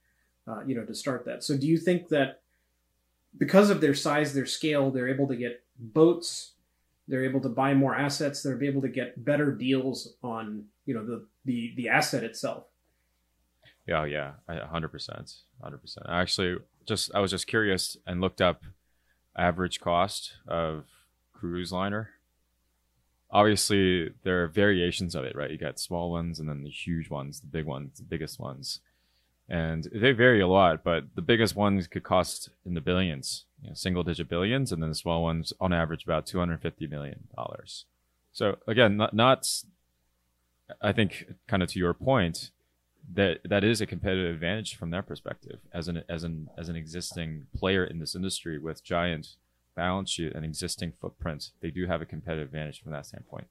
uh, 0.48 0.64
you 0.66 0.76
know, 0.76 0.86
to 0.86 0.94
start 0.94 1.26
that. 1.26 1.44
So 1.44 1.58
do 1.58 1.68
you 1.68 1.78
think 1.78 2.10
that 2.10 2.42
because 3.38 3.70
of 3.70 3.82
their 3.82 3.94
size, 3.94 4.34
their 4.34 4.46
scale, 4.46 4.92
they're 4.92 5.08
able 5.08 5.28
to 5.28 5.36
get 5.36 5.64
boats, 5.80 6.54
they're 7.08 7.24
able 7.24 7.42
to 7.42 7.50
buy 7.50 7.74
more 7.74 7.96
assets, 7.96 8.44
they're 8.44 8.62
able 8.64 8.82
to 8.82 8.90
get 8.90 9.24
better 9.24 9.52
deals 9.52 10.16
on, 10.22 10.66
you 10.86 10.94
know, 10.94 11.06
the 11.06 11.26
the 11.46 11.74
the 11.76 11.90
asset 11.90 12.24
itself? 12.24 12.66
Yeah, 13.88 14.04
yeah, 14.06 14.34
hundred 14.68 14.90
percent, 14.90 15.32
hundred 15.62 15.78
percent. 15.78 16.06
Actually, 16.10 16.58
just 16.86 17.12
I 17.16 17.20
was 17.20 17.32
just 17.32 17.48
curious 17.48 17.96
and 18.06 18.20
looked 18.20 18.42
up 18.42 18.64
average 19.38 19.80
cost 19.80 20.34
of 20.48 20.86
cruise 21.34 21.72
liner. 21.72 22.10
Obviously, 23.30 24.10
there 24.24 24.44
are 24.44 24.48
variations 24.48 25.16
of 25.16 25.26
it, 25.26 25.36
right? 25.36 25.52
You 25.52 25.58
got 25.58 25.80
small 25.80 26.12
ones 26.12 26.40
and 26.40 26.48
then 26.50 26.64
the 26.64 26.70
huge 26.70 27.10
ones, 27.10 27.42
the 27.42 27.48
big 27.48 27.66
ones, 27.66 27.98
the 27.98 28.06
biggest 28.06 28.40
ones, 28.40 28.80
and 29.50 29.88
they 29.94 30.12
vary 30.12 30.42
a 30.42 30.48
lot. 30.48 30.84
But 30.84 31.16
the 31.16 31.22
biggest 31.22 31.56
ones 31.56 31.88
could 31.88 32.04
cost 32.04 32.50
in 32.66 32.74
the 32.74 32.82
billions, 32.82 33.46
you 33.62 33.70
know, 33.70 33.74
single 33.74 34.04
digit 34.04 34.30
billions, 34.30 34.72
and 34.72 34.82
then 34.82 34.90
the 34.90 34.96
small 34.96 35.24
ones, 35.24 35.54
on 35.60 35.74
average, 35.74 36.04
about 36.04 36.26
two 36.26 36.40
hundred 36.40 36.62
fifty 36.62 36.88
million 36.88 37.28
dollars. 37.36 37.86
So 38.34 38.58
again, 38.68 38.98
not 38.98 39.14
not. 39.14 39.48
I 40.82 40.92
think, 40.92 41.26
kind 41.48 41.64
of 41.64 41.70
to 41.70 41.80
your 41.80 41.94
point, 41.94 42.52
that 43.14 43.40
that 43.46 43.64
is 43.64 43.80
a 43.80 43.86
competitive 43.86 44.34
advantage 44.34 44.76
from 44.76 44.90
their 44.90 45.02
perspective 45.02 45.60
as 45.74 45.88
an 45.88 46.04
as 46.10 46.24
an 46.24 46.50
as 46.58 46.70
an 46.70 46.76
existing 46.76 47.48
player 47.56 47.86
in 47.86 48.00
this 48.00 48.16
industry 48.16 48.60
with 48.60 48.84
giant 48.84 49.36
balance 49.76 50.10
sheet 50.10 50.34
and 50.34 50.44
existing 50.44 50.94
footprint. 51.00 51.52
They 51.62 51.72
do 51.72 51.88
have 51.88 52.02
a 52.02 52.06
competitive 52.06 52.48
advantage 52.48 52.82
from 52.82 52.92
that 52.92 53.06
standpoint. 53.06 53.48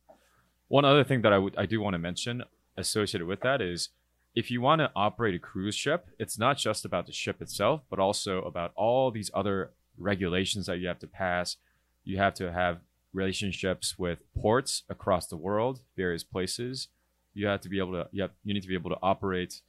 One 0.68 0.84
other 0.84 1.04
thing 1.04 1.22
that 1.22 1.32
I 1.32 1.38
would 1.38 1.56
I 1.56 1.66
do 1.66 1.80
want 1.80 1.94
to 1.94 1.98
mention 1.98 2.42
associated 2.76 3.26
with 3.26 3.40
that 3.40 3.62
is 3.62 3.88
if 4.34 4.50
you 4.50 4.60
want 4.60 4.80
to 4.80 4.90
operate 4.94 5.34
a 5.34 5.38
cruise 5.38 5.74
ship, 5.74 6.08
it's 6.18 6.38
not 6.38 6.58
just 6.58 6.84
about 6.84 7.06
the 7.06 7.12
ship 7.12 7.40
itself, 7.40 7.80
but 7.88 7.98
also 7.98 8.42
about 8.42 8.72
all 8.76 9.10
these 9.10 9.30
other 9.32 9.70
regulations 9.98 10.66
that 10.66 10.78
you 10.78 10.88
have 10.88 10.98
to 11.00 11.06
pass. 11.06 11.56
You 12.04 12.18
have 12.18 12.34
to 12.34 12.52
have 12.52 12.80
relationships 13.12 13.98
with 13.98 14.18
ports 14.34 14.82
across 14.88 15.26
the 15.26 15.36
world, 15.36 15.80
various 15.96 16.24
places. 16.24 16.88
You 17.34 17.46
have 17.46 17.60
to 17.62 17.68
be 17.68 17.78
able 17.78 17.92
to 17.92 18.08
you, 18.12 18.22
have, 18.22 18.30
you 18.44 18.54
need 18.54 18.62
to 18.62 18.68
be 18.68 18.74
able 18.74 18.90
to 18.90 18.98
operate 19.02 19.60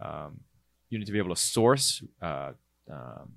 um, 0.00 0.40
you 0.90 0.98
need 0.98 1.06
to 1.06 1.12
be 1.12 1.18
able 1.18 1.34
to 1.34 1.40
source 1.40 2.02
uh, 2.22 2.52
um, 2.90 3.32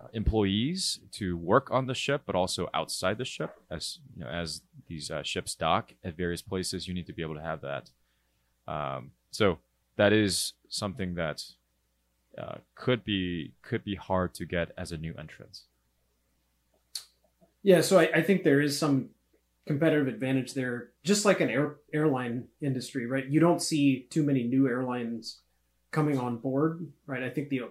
uh, 0.00 0.06
employees 0.12 1.00
to 1.12 1.36
work 1.36 1.70
on 1.70 1.86
the 1.86 1.94
ship 1.94 2.22
but 2.26 2.34
also 2.34 2.68
outside 2.72 3.18
the 3.18 3.24
ship 3.24 3.60
as 3.70 3.98
you 4.16 4.24
know 4.24 4.30
as 4.30 4.62
these 4.88 5.10
uh, 5.10 5.22
ships 5.22 5.54
dock 5.54 5.92
at 6.04 6.16
various 6.16 6.42
places. 6.42 6.88
You 6.88 6.94
need 6.94 7.06
to 7.06 7.12
be 7.12 7.22
able 7.22 7.34
to 7.34 7.42
have 7.42 7.60
that. 7.62 7.90
Um, 8.66 9.12
so 9.30 9.58
that 9.96 10.12
is 10.12 10.54
something 10.68 11.14
that 11.14 11.42
uh, 12.38 12.56
could 12.74 13.04
be 13.04 13.52
could 13.62 13.84
be 13.84 13.94
hard 13.94 14.34
to 14.34 14.44
get 14.44 14.72
as 14.76 14.92
a 14.92 14.96
new 14.96 15.14
entrant 15.18 15.60
Yeah, 17.62 17.80
so 17.80 17.98
I, 17.98 18.10
I 18.14 18.22
think 18.22 18.42
there 18.42 18.60
is 18.60 18.78
some 18.78 19.10
competitive 19.66 20.08
advantage 20.08 20.54
there, 20.54 20.90
just 21.04 21.24
like 21.24 21.40
an 21.40 21.48
air, 21.48 21.76
airline 21.92 22.48
industry, 22.60 23.06
right? 23.06 23.26
You 23.26 23.40
don't 23.40 23.62
see 23.62 24.06
too 24.10 24.22
many 24.22 24.42
new 24.42 24.66
airlines 24.66 25.40
coming 25.90 26.18
on 26.18 26.38
board, 26.38 26.86
right? 27.06 27.22
I 27.22 27.30
think 27.30 27.48
the 27.48 27.62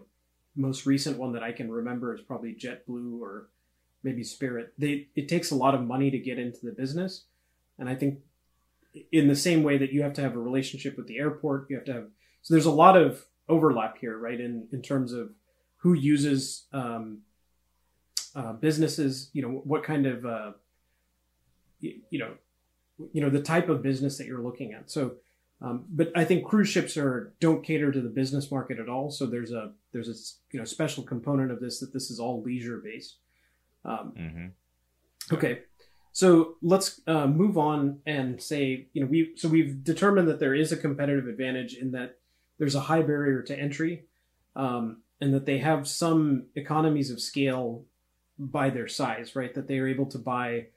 most 0.55 0.85
recent 0.85 1.17
one 1.17 1.33
that 1.33 1.43
I 1.43 1.51
can 1.51 1.69
remember 1.69 2.13
is 2.13 2.21
probably 2.21 2.55
JetBlue 2.55 3.19
or 3.19 3.49
maybe 4.03 4.23
Spirit. 4.23 4.73
They 4.77 5.07
it 5.15 5.27
takes 5.27 5.51
a 5.51 5.55
lot 5.55 5.75
of 5.75 5.81
money 5.81 6.11
to 6.11 6.17
get 6.17 6.39
into 6.39 6.59
the 6.63 6.71
business, 6.71 7.25
and 7.77 7.89
I 7.89 7.95
think 7.95 8.19
in 9.11 9.27
the 9.27 9.35
same 9.35 9.63
way 9.63 9.77
that 9.77 9.91
you 9.91 10.01
have 10.03 10.13
to 10.13 10.21
have 10.21 10.35
a 10.35 10.39
relationship 10.39 10.97
with 10.97 11.07
the 11.07 11.17
airport, 11.17 11.67
you 11.69 11.75
have 11.75 11.85
to 11.85 11.93
have 11.93 12.07
so 12.41 12.53
there's 12.53 12.65
a 12.65 12.71
lot 12.71 12.97
of 12.97 13.25
overlap 13.49 13.97
here, 13.97 14.17
right? 14.17 14.39
In 14.39 14.67
in 14.71 14.81
terms 14.81 15.13
of 15.13 15.31
who 15.77 15.93
uses 15.93 16.65
um, 16.73 17.19
uh, 18.35 18.53
businesses, 18.53 19.29
you 19.33 19.41
know, 19.41 19.61
what 19.63 19.83
kind 19.83 20.05
of 20.05 20.25
uh, 20.25 20.51
you, 21.79 21.99
you 22.09 22.19
know, 22.19 22.33
you 23.13 23.21
know 23.21 23.29
the 23.29 23.41
type 23.41 23.69
of 23.69 23.81
business 23.81 24.17
that 24.17 24.27
you're 24.27 24.41
looking 24.41 24.73
at. 24.73 24.91
So, 24.91 25.13
um, 25.61 25.85
but 25.89 26.11
I 26.15 26.23
think 26.23 26.45
cruise 26.45 26.69
ships 26.69 26.97
are 26.97 27.33
don't 27.39 27.63
cater 27.63 27.91
to 27.91 28.01
the 28.01 28.09
business 28.09 28.51
market 28.51 28.79
at 28.79 28.89
all. 28.89 29.11
So 29.11 29.25
there's 29.25 29.51
a 29.51 29.71
there's 29.91 30.07
a 30.07 30.15
you 30.53 30.59
know 30.59 30.65
special 30.65 31.03
component 31.03 31.51
of 31.51 31.59
this 31.59 31.79
that 31.79 31.93
this 31.93 32.09
is 32.09 32.19
all 32.19 32.41
leisure 32.41 32.77
based. 32.77 33.17
Um, 33.83 34.13
mm-hmm. 34.17 35.35
Okay, 35.35 35.59
so 36.11 36.55
let's 36.61 37.01
uh, 37.07 37.27
move 37.27 37.57
on 37.57 37.99
and 38.05 38.41
say 38.41 38.87
you 38.93 39.01
know 39.01 39.07
we 39.07 39.33
so 39.35 39.49
we've 39.49 39.83
determined 39.83 40.27
that 40.27 40.39
there 40.39 40.53
is 40.53 40.71
a 40.71 40.77
competitive 40.77 41.27
advantage 41.27 41.73
in 41.73 41.91
that 41.91 42.17
there's 42.61 42.75
a 42.75 42.79
high 42.79 43.01
barrier 43.01 43.41
to 43.41 43.59
entry, 43.59 44.03
um, 44.55 44.97
and 45.19 45.33
that 45.33 45.47
they 45.47 45.57
have 45.57 45.87
some 45.87 46.45
economies 46.53 47.09
of 47.09 47.19
scale 47.19 47.85
by 48.37 48.69
their 48.69 48.87
size, 48.87 49.35
right? 49.35 49.51
That 49.55 49.67
they 49.67 49.79
are 49.79 49.87
able 49.87 50.05
to 50.05 50.19
buy 50.19 50.67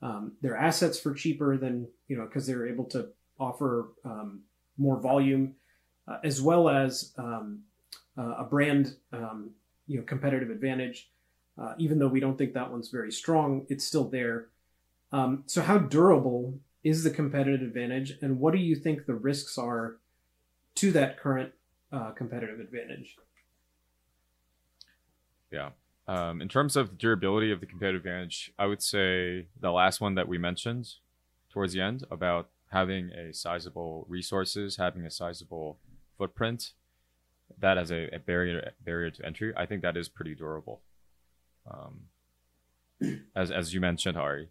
um, 0.00 0.34
their 0.42 0.56
assets 0.56 0.96
for 0.96 1.12
cheaper 1.12 1.56
than 1.56 1.88
you 2.06 2.16
know 2.16 2.24
because 2.24 2.46
they're 2.46 2.68
able 2.68 2.84
to 2.84 3.08
offer 3.40 3.88
um, 4.04 4.42
more 4.78 5.00
volume, 5.00 5.56
uh, 6.06 6.18
as 6.22 6.40
well 6.40 6.68
as 6.68 7.12
um, 7.18 7.62
uh, 8.16 8.36
a 8.38 8.44
brand 8.44 8.94
um, 9.12 9.50
you 9.88 9.98
know 9.98 10.04
competitive 10.04 10.50
advantage. 10.50 11.10
Uh, 11.60 11.74
even 11.78 11.98
though 11.98 12.06
we 12.06 12.20
don't 12.20 12.38
think 12.38 12.54
that 12.54 12.70
one's 12.70 12.90
very 12.90 13.10
strong, 13.10 13.66
it's 13.68 13.84
still 13.84 14.08
there. 14.08 14.46
Um, 15.10 15.42
so, 15.46 15.62
how 15.62 15.78
durable 15.78 16.60
is 16.84 17.02
the 17.02 17.10
competitive 17.10 17.62
advantage, 17.62 18.18
and 18.22 18.38
what 18.38 18.52
do 18.52 18.60
you 18.60 18.76
think 18.76 19.06
the 19.06 19.16
risks 19.16 19.58
are 19.58 19.96
to 20.76 20.92
that 20.92 21.18
current 21.18 21.52
uh, 21.92 22.10
competitive 22.12 22.60
advantage? 22.60 23.16
Yeah. 25.50 25.70
Um, 26.06 26.42
in 26.42 26.48
terms 26.48 26.76
of 26.76 26.98
durability 26.98 27.50
of 27.50 27.60
the 27.60 27.66
competitive 27.66 28.00
advantage, 28.00 28.52
I 28.58 28.66
would 28.66 28.82
say 28.82 29.46
the 29.58 29.70
last 29.70 30.00
one 30.00 30.16
that 30.16 30.28
we 30.28 30.36
mentioned 30.36 30.88
towards 31.50 31.72
the 31.72 31.80
end 31.80 32.04
about 32.10 32.50
having 32.70 33.10
a 33.10 33.32
sizable 33.32 34.04
resources, 34.08 34.76
having 34.76 35.06
a 35.06 35.10
sizable 35.10 35.78
footprint, 36.18 36.72
that 37.58 37.78
as 37.78 37.90
a, 37.90 38.08
a 38.14 38.18
barrier 38.18 38.72
barrier 38.84 39.10
to 39.10 39.24
entry, 39.24 39.52
I 39.56 39.66
think 39.66 39.82
that 39.82 39.96
is 39.96 40.08
pretty 40.08 40.34
durable. 40.34 40.82
Um, 41.70 42.02
as 43.36 43.50
as 43.50 43.72
you 43.72 43.80
mentioned, 43.80 44.16
Hari, 44.16 44.48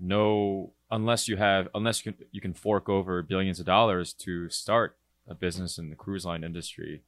no 0.00 0.72
unless 0.90 1.28
you 1.28 1.36
have 1.36 1.68
unless 1.74 2.04
you 2.04 2.12
can, 2.12 2.26
you 2.30 2.40
can 2.40 2.54
fork 2.54 2.88
over 2.88 3.22
billions 3.22 3.58
of 3.60 3.66
dollars 3.66 4.12
to 4.12 4.48
start 4.48 4.96
a 5.28 5.34
business 5.34 5.78
in 5.78 5.90
the 5.90 5.96
cruise 5.96 6.24
line 6.24 6.44
industry, 6.44 7.02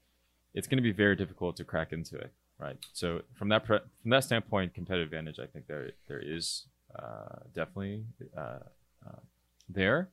it's 0.54 0.66
going 0.66 0.78
to 0.78 0.82
be 0.82 0.92
very 0.92 1.16
difficult 1.16 1.56
to 1.56 1.64
crack 1.64 1.92
into 1.92 2.16
it, 2.16 2.32
right? 2.58 2.76
So 2.92 3.22
from 3.34 3.48
that 3.50 3.64
pre- 3.64 3.80
from 4.02 4.10
that 4.10 4.24
standpoint, 4.24 4.74
competitive 4.74 5.08
advantage, 5.08 5.38
I 5.38 5.46
think 5.46 5.66
there 5.66 5.90
there 6.08 6.20
is 6.20 6.66
uh, 6.98 7.40
definitely 7.54 8.04
uh, 8.36 8.60
uh, 9.06 9.20
there. 9.68 10.08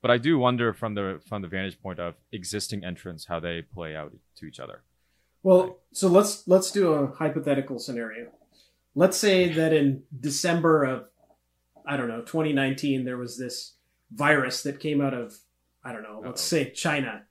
But 0.00 0.10
I 0.12 0.18
do 0.18 0.38
wonder 0.38 0.72
from 0.72 0.94
the 0.94 1.20
from 1.28 1.42
the 1.42 1.48
vantage 1.48 1.80
point 1.80 1.98
of 1.98 2.14
existing 2.32 2.84
entrants 2.84 3.26
how 3.26 3.40
they 3.40 3.62
play 3.62 3.96
out 3.96 4.12
to 4.36 4.46
each 4.46 4.60
other. 4.60 4.82
Well, 5.42 5.78
so 5.92 6.08
let's 6.08 6.46
let's 6.48 6.70
do 6.70 6.92
a 6.92 7.06
hypothetical 7.08 7.78
scenario. 7.78 8.28
Let's 8.94 9.16
say 9.16 9.48
that 9.52 9.72
in 9.72 10.02
December 10.20 10.84
of 10.84 11.04
I 11.86 11.96
don't 11.96 12.08
know 12.08 12.20
2019 12.20 13.04
there 13.04 13.16
was 13.16 13.38
this 13.38 13.74
virus 14.12 14.62
that 14.62 14.80
came 14.80 15.00
out 15.00 15.14
of 15.14 15.34
I 15.84 15.92
don't 15.92 16.02
know 16.02 16.20
let's 16.24 16.42
Uh-oh. 16.52 16.64
say 16.64 16.70
China, 16.70 17.22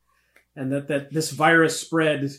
and 0.57 0.71
that 0.73 0.87
that 0.89 1.13
this 1.13 1.31
virus 1.31 1.79
spread 1.79 2.29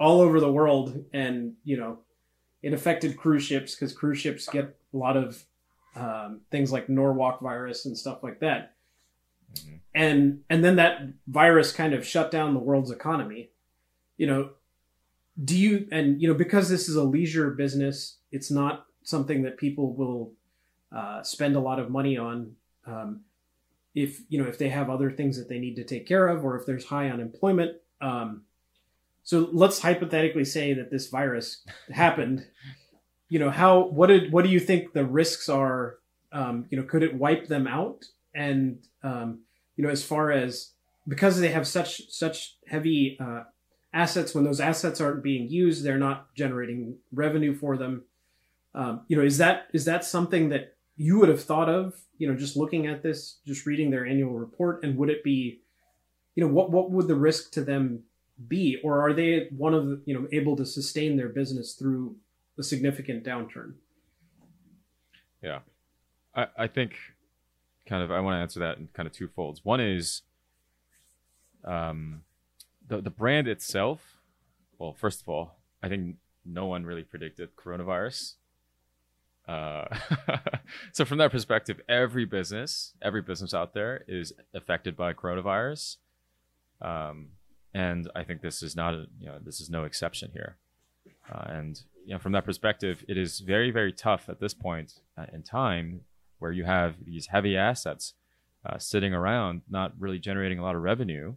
all 0.00 0.20
over 0.22 0.40
the 0.40 0.50
world, 0.50 1.04
and 1.12 1.54
you 1.64 1.76
know 1.76 1.98
it 2.62 2.72
affected 2.72 3.16
cruise 3.18 3.42
ships 3.44 3.74
because 3.74 3.92
cruise 3.92 4.18
ships 4.18 4.48
get 4.48 4.74
a 4.94 4.96
lot 4.96 5.16
of 5.18 5.44
um, 5.96 6.40
things 6.50 6.72
like 6.72 6.88
Norwalk 6.88 7.40
virus 7.40 7.84
and 7.86 7.96
stuff 7.96 8.22
like 8.22 8.40
that 8.40 8.70
Mhm. 9.54 9.78
and 9.94 10.40
and 10.50 10.64
then 10.64 10.76
that 10.76 11.02
virus 11.28 11.70
kind 11.72 11.94
of 11.94 12.04
shut 12.04 12.30
down 12.32 12.54
the 12.54 12.60
world's 12.60 12.90
economy 12.90 13.50
you 14.16 14.26
know 14.26 14.50
do 15.44 15.56
you 15.56 15.86
and 15.92 16.20
you 16.20 16.26
know 16.26 16.34
because 16.34 16.68
this 16.68 16.88
is 16.88 16.96
a 16.96 17.04
leisure 17.04 17.50
business 17.50 18.16
it's 18.32 18.50
not 18.50 18.86
something 19.04 19.42
that 19.42 19.56
people 19.56 19.92
will 19.94 20.32
uh, 20.90 21.22
spend 21.22 21.54
a 21.54 21.60
lot 21.60 21.78
of 21.78 21.88
money 21.90 22.16
on 22.16 22.56
um, 22.86 23.20
if 23.94 24.20
you 24.28 24.42
know 24.42 24.48
if 24.48 24.58
they 24.58 24.68
have 24.68 24.90
other 24.90 25.10
things 25.10 25.36
that 25.38 25.48
they 25.48 25.58
need 25.58 25.76
to 25.76 25.84
take 25.84 26.06
care 26.06 26.28
of 26.28 26.44
or 26.44 26.56
if 26.58 26.66
there's 26.66 26.86
high 26.86 27.08
unemployment 27.08 27.76
um, 28.00 28.42
so 29.24 29.48
let's 29.52 29.80
hypothetically 29.80 30.44
say 30.44 30.74
that 30.74 30.90
this 30.90 31.08
virus 31.08 31.64
happened. 31.90 32.46
You 33.28 33.38
know 33.38 33.50
how 33.50 33.88
what 33.88 34.08
did 34.08 34.32
what 34.32 34.44
do 34.44 34.50
you 34.50 34.60
think 34.60 34.92
the 34.92 35.04
risks 35.04 35.48
are? 35.48 35.96
Um, 36.30 36.66
you 36.70 36.78
know 36.78 36.84
could 36.84 37.02
it 37.02 37.14
wipe 37.14 37.48
them 37.48 37.66
out? 37.66 38.04
And 38.34 38.78
um, 39.02 39.40
you 39.76 39.84
know 39.84 39.90
as 39.90 40.04
far 40.04 40.30
as 40.30 40.72
because 41.08 41.40
they 41.40 41.48
have 41.48 41.66
such 41.66 42.10
such 42.10 42.56
heavy 42.68 43.16
uh, 43.18 43.44
assets 43.92 44.34
when 44.34 44.44
those 44.44 44.60
assets 44.60 45.00
aren't 45.00 45.22
being 45.22 45.48
used 45.48 45.84
they're 45.84 45.98
not 45.98 46.34
generating 46.34 46.98
revenue 47.12 47.54
for 47.54 47.76
them. 47.76 48.04
Um, 48.74 49.02
you 49.08 49.16
know 49.16 49.24
is 49.24 49.38
that 49.38 49.68
is 49.72 49.86
that 49.86 50.04
something 50.04 50.50
that 50.50 50.76
you 50.96 51.18
would 51.18 51.28
have 51.28 51.42
thought 51.42 51.68
of 51.68 51.94
you 52.18 52.28
know 52.28 52.36
just 52.36 52.56
looking 52.56 52.86
at 52.86 53.02
this 53.02 53.38
just 53.46 53.66
reading 53.66 53.90
their 53.90 54.06
annual 54.06 54.34
report 54.34 54.84
and 54.84 54.96
would 54.96 55.10
it 55.10 55.24
be 55.24 55.60
you 56.34 56.44
know 56.44 56.52
what 56.52 56.70
what 56.70 56.90
would 56.90 57.08
the 57.08 57.14
risk 57.14 57.50
to 57.52 57.62
them 57.62 58.02
be 58.48 58.80
or 58.82 59.00
are 59.00 59.12
they 59.12 59.48
one 59.56 59.74
of 59.74 60.00
you 60.06 60.14
know 60.14 60.26
able 60.32 60.56
to 60.56 60.66
sustain 60.66 61.16
their 61.16 61.28
business 61.28 61.74
through 61.74 62.16
a 62.58 62.62
significant 62.62 63.24
downturn 63.24 63.74
Yeah, 65.44 65.58
I, 66.34 66.46
I 66.56 66.66
think 66.68 66.96
kind 67.86 68.02
of 68.02 68.10
I 68.10 68.20
want 68.20 68.34
to 68.34 68.38
answer 68.38 68.60
that 68.60 68.78
in 68.78 68.88
kind 68.94 69.06
of 69.06 69.12
two 69.12 69.28
folds. 69.28 69.62
One 69.62 69.80
is 69.80 70.22
um, 71.64 72.22
the 72.88 73.02
the 73.02 73.10
brand 73.10 73.46
itself. 73.46 74.16
Well, 74.78 74.94
first 74.94 75.20
of 75.20 75.28
all, 75.28 75.56
I 75.82 75.88
think 75.88 76.16
no 76.46 76.64
one 76.64 76.84
really 76.86 77.02
predicted 77.02 77.54
coronavirus. 77.56 78.34
Uh, 79.46 79.84
so 80.92 81.04
from 81.04 81.18
that 81.18 81.30
perspective, 81.30 81.80
every 81.88 82.24
business, 82.24 82.94
every 83.02 83.22
business 83.22 83.52
out 83.52 83.74
there 83.74 84.04
is 84.08 84.32
affected 84.54 84.96
by 84.96 85.12
coronavirus, 85.12 85.96
um, 86.80 87.28
and 87.74 88.10
I 88.14 88.24
think 88.24 88.40
this 88.40 88.62
is 88.62 88.74
not 88.74 88.94
a, 88.94 89.06
you 89.18 89.26
know 89.26 89.38
this 89.44 89.60
is 89.60 89.68
no 89.68 89.84
exception 89.84 90.30
here. 90.32 90.56
Uh, 91.30 91.44
and 91.48 91.82
you 92.06 92.14
know 92.14 92.18
from 92.18 92.32
that 92.32 92.44
perspective, 92.44 93.04
it 93.08 93.18
is 93.18 93.40
very 93.40 93.70
very 93.70 93.92
tough 93.92 94.28
at 94.28 94.40
this 94.40 94.54
point 94.54 95.00
uh, 95.18 95.26
in 95.32 95.42
time 95.42 96.02
where 96.38 96.52
you 96.52 96.64
have 96.64 97.04
these 97.04 97.26
heavy 97.26 97.56
assets 97.56 98.14
uh, 98.64 98.78
sitting 98.78 99.12
around, 99.12 99.62
not 99.68 99.92
really 99.98 100.18
generating 100.18 100.58
a 100.58 100.62
lot 100.62 100.74
of 100.74 100.82
revenue, 100.82 101.34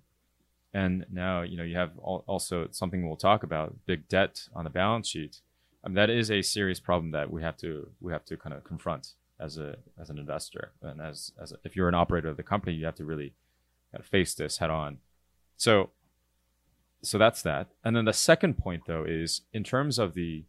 and 0.74 1.06
now 1.12 1.42
you 1.42 1.58
know 1.58 1.64
you 1.64 1.76
have 1.76 1.92
al- 1.98 2.24
also 2.26 2.70
something 2.72 3.06
we'll 3.06 3.18
talk 3.18 3.44
about, 3.44 3.76
big 3.86 4.08
debt 4.08 4.48
on 4.56 4.64
the 4.64 4.70
balance 4.70 5.10
sheet. 5.10 5.42
Um, 5.88 5.94
that 5.94 6.10
is 6.10 6.30
a 6.30 6.42
serious 6.42 6.82
problem 6.82 7.12
that 7.12 7.32
we 7.32 7.42
have 7.42 7.56
to 7.58 7.90
we 8.02 8.12
have 8.12 8.26
to 8.26 8.36
kind 8.36 8.54
of 8.54 8.66
confront 8.66 9.14
as 9.40 9.58
a 9.58 9.78
as 10.00 10.10
an 10.10 10.18
investor 10.18 10.72
and 10.82 11.00
as 11.00 11.32
as 11.42 11.54
a, 11.54 11.56
if 11.64 11.76
you're 11.76 11.88
an 11.88 11.96
operator 11.96 12.28
of 12.28 12.36
the 12.36 12.44
company, 12.44 12.74
you 12.74 12.86
have 12.86 12.96
to 12.96 13.06
really 13.06 13.34
kind 13.92 14.02
of 14.02 14.06
face 14.06 14.34
this 14.34 14.58
head 14.58 14.70
on. 14.70 14.98
So 15.56 15.92
so 17.02 17.18
that's 17.18 17.42
that. 17.44 17.70
And 17.86 17.96
then 17.96 18.04
the 18.04 18.12
second 18.12 18.58
point 18.58 18.84
though 18.86 19.06
is 19.08 19.42
in 19.54 19.64
terms 19.64 19.98
of 19.98 20.14
the 20.14 20.44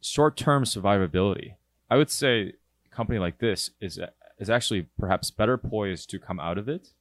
short-term 0.00 0.64
survivability. 0.64 1.54
I 1.90 1.96
would 1.96 2.10
say 2.10 2.54
a 2.86 2.94
company 2.94 3.18
like 3.18 3.38
this 3.38 3.70
is 3.78 4.00
is 4.38 4.48
actually 4.48 4.86
perhaps 4.98 5.30
better 5.30 5.58
poised 5.58 6.08
to 6.10 6.18
come 6.18 6.40
out 6.40 6.56
of 6.56 6.66
it 6.66 6.94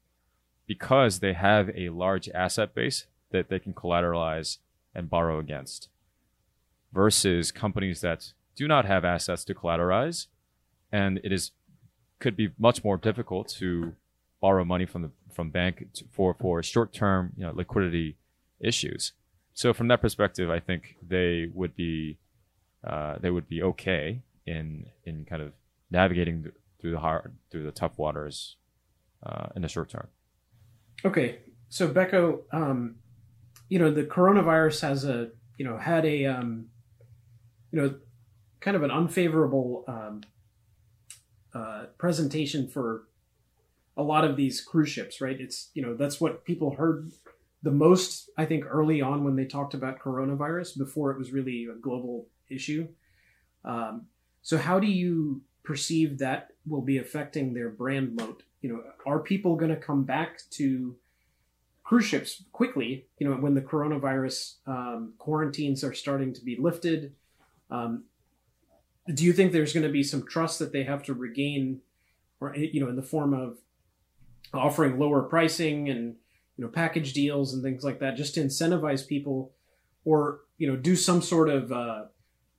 because 0.67 1.19
they 1.19 1.33
have 1.33 1.69
a 1.73 1.89
large 1.89 2.27
asset 2.29 2.75
base 2.75 3.05
that 3.31 3.47
they 3.47 3.59
can 3.59 3.73
collateralize 3.73 4.57
and 4.93 5.09
borrow 5.09 5.39
against 5.39 5.87
versus 6.93 7.51
companies 7.51 8.01
that 8.01 8.33
do 8.55 8.67
not 8.67 8.85
have 8.85 9.03
assets 9.03 9.43
to 9.45 9.53
collateralize. 9.53 10.27
And 10.91 11.19
it 11.23 11.31
is 11.31 11.51
could 12.19 12.35
be 12.37 12.51
much 12.57 12.83
more 12.83 12.97
difficult 12.97 13.49
to 13.49 13.95
borrow 14.39 14.63
money 14.63 14.85
from 14.85 15.01
the 15.01 15.11
from 15.33 15.49
bank 15.49 15.87
to, 15.93 16.05
for 16.11 16.35
for 16.39 16.61
short-term 16.61 17.33
you 17.35 17.45
know 17.45 17.51
liquidity 17.53 18.17
issues. 18.59 19.13
So 19.55 19.73
from 19.73 19.87
that 19.89 20.01
perspective 20.01 20.49
i 20.49 20.59
think 20.59 20.97
they 21.07 21.47
would 21.53 21.75
be 21.75 22.17
uh, 22.83 23.15
they 23.21 23.29
would 23.29 23.47
be 23.47 23.63
okay 23.63 24.21
in 24.45 24.85
in 25.05 25.25
kind 25.25 25.41
of 25.41 25.53
navigating 25.89 26.43
th- 26.43 26.55
through 26.79 26.91
the 26.91 26.99
hard 26.99 27.33
through 27.49 27.63
the 27.63 27.71
tough 27.71 27.97
waters 27.97 28.57
uh, 29.25 29.47
in 29.55 29.61
the 29.61 29.67
short 29.67 29.89
term. 29.89 30.07
Okay, 31.05 31.39
so 31.69 31.87
Becco, 31.87 32.41
um, 32.51 32.95
you 33.69 33.79
know 33.79 33.91
the 33.91 34.03
coronavirus 34.03 34.81
has 34.81 35.05
a 35.05 35.29
you 35.57 35.65
know 35.65 35.77
had 35.77 36.05
a 36.05 36.25
um, 36.25 36.67
you 37.73 37.81
know 37.81 37.95
kind 38.61 38.77
of 38.77 38.83
an 38.83 38.91
unfavorable 38.91 39.83
um, 39.89 40.21
uh, 41.53 41.85
presentation 41.97 42.69
for 42.69 43.07
a 43.97 44.03
lot 44.03 44.23
of 44.23 44.37
these 44.37 44.61
cruise 44.61 44.89
ships, 44.89 45.19
right? 45.19 45.39
It's 45.39 45.71
you 45.73 45.81
know 45.81 45.95
that's 45.95 46.21
what 46.21 46.45
people 46.45 46.75
heard 46.75 47.11
the 47.63 47.71
most, 47.71 48.29
I 48.37 48.45
think, 48.45 48.65
early 48.67 49.01
on 49.01 49.23
when 49.23 49.35
they 49.35 49.45
talked 49.45 49.73
about 49.73 49.99
coronavirus 49.99 50.77
before 50.77 51.11
it 51.11 51.17
was 51.17 51.31
really 51.31 51.65
a 51.65 51.75
global 51.75 52.27
issue. 52.49 52.87
Um, 53.65 54.07
so 54.41 54.57
how 54.57 54.79
do 54.79 54.87
you 54.87 55.41
perceive 55.63 56.17
that 56.19 56.49
will 56.67 56.81
be 56.81 56.97
affecting 56.97 57.53
their 57.53 57.69
brand 57.69 58.17
moat? 58.17 58.43
You 58.61 58.69
know, 58.69 58.83
are 59.05 59.19
people 59.19 59.55
going 59.55 59.71
to 59.71 59.77
come 59.77 60.03
back 60.03 60.41
to 60.51 60.95
cruise 61.83 62.05
ships 62.05 62.43
quickly? 62.51 63.07
You 63.17 63.29
know, 63.29 63.35
when 63.35 63.53
the 63.53 63.61
coronavirus 63.61 64.55
um, 64.67 65.13
quarantines 65.17 65.83
are 65.85 65.93
starting 65.93 66.33
to 66.33 66.43
be 66.43 66.57
lifted, 66.59 67.13
um, 67.73 68.03
do 69.13 69.25
you 69.25 69.33
think 69.33 69.51
there's 69.51 69.73
going 69.73 69.85
to 69.85 69.91
be 69.91 70.03
some 70.03 70.25
trust 70.25 70.59
that 70.59 70.71
they 70.71 70.83
have 70.83 71.03
to 71.03 71.13
regain, 71.13 71.81
or 72.39 72.55
you 72.55 72.79
know, 72.79 72.87
in 72.87 72.95
the 72.95 73.01
form 73.01 73.33
of 73.33 73.57
offering 74.53 74.99
lower 74.99 75.23
pricing 75.23 75.89
and 75.89 76.15
you 76.55 76.63
know 76.63 76.69
package 76.69 77.13
deals 77.13 77.53
and 77.53 77.63
things 77.63 77.83
like 77.83 77.99
that, 77.99 78.15
just 78.15 78.35
to 78.35 78.41
incentivize 78.41 79.05
people, 79.05 79.51
or 80.05 80.41
you 80.57 80.67
know, 80.67 80.77
do 80.77 80.95
some 80.95 81.21
sort 81.21 81.49
of 81.49 81.71
uh, 81.71 82.03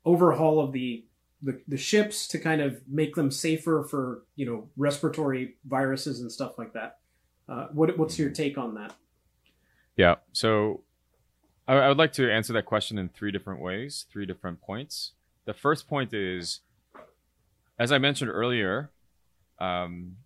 overhaul 0.05 0.61
of 0.61 0.73
the 0.73 1.05
the, 1.43 1.61
the 1.69 1.77
ships 1.77 2.27
to 2.29 2.39
kind 2.39 2.61
of 2.61 2.81
make 2.89 3.15
them 3.15 3.31
safer 3.31 3.87
for 3.89 4.25
you 4.35 4.45
know 4.45 4.69
respiratory 4.77 5.55
viruses 5.65 6.21
and 6.21 6.31
stuff 6.31 6.59
like 6.59 6.73
that. 6.73 6.99
Uh, 7.49 7.69
what 7.73 7.97
what's 7.97 8.19
your 8.19 8.31
take 8.31 8.59
on 8.59 8.75
that? 8.75 8.93
Yeah. 9.97 10.17
So 10.33 10.83
I, 11.67 11.75
I 11.75 11.89
would 11.89 11.99
like 11.99 12.13
to 12.15 12.31
answer 12.31 12.53
that 12.53 12.67
question 12.67 12.99
in 12.99 13.09
three 13.09 13.33
different 13.33 13.61
ways, 13.61 14.07
three 14.11 14.27
different 14.27 14.61
points. 14.61 15.13
The 15.45 15.55
first 15.55 15.89
point 15.89 16.13
is, 16.13 16.61
as 17.79 17.93
I 17.93 17.99
mentioned 17.99 18.31
earlier, 18.31 18.91
um, 19.59 20.17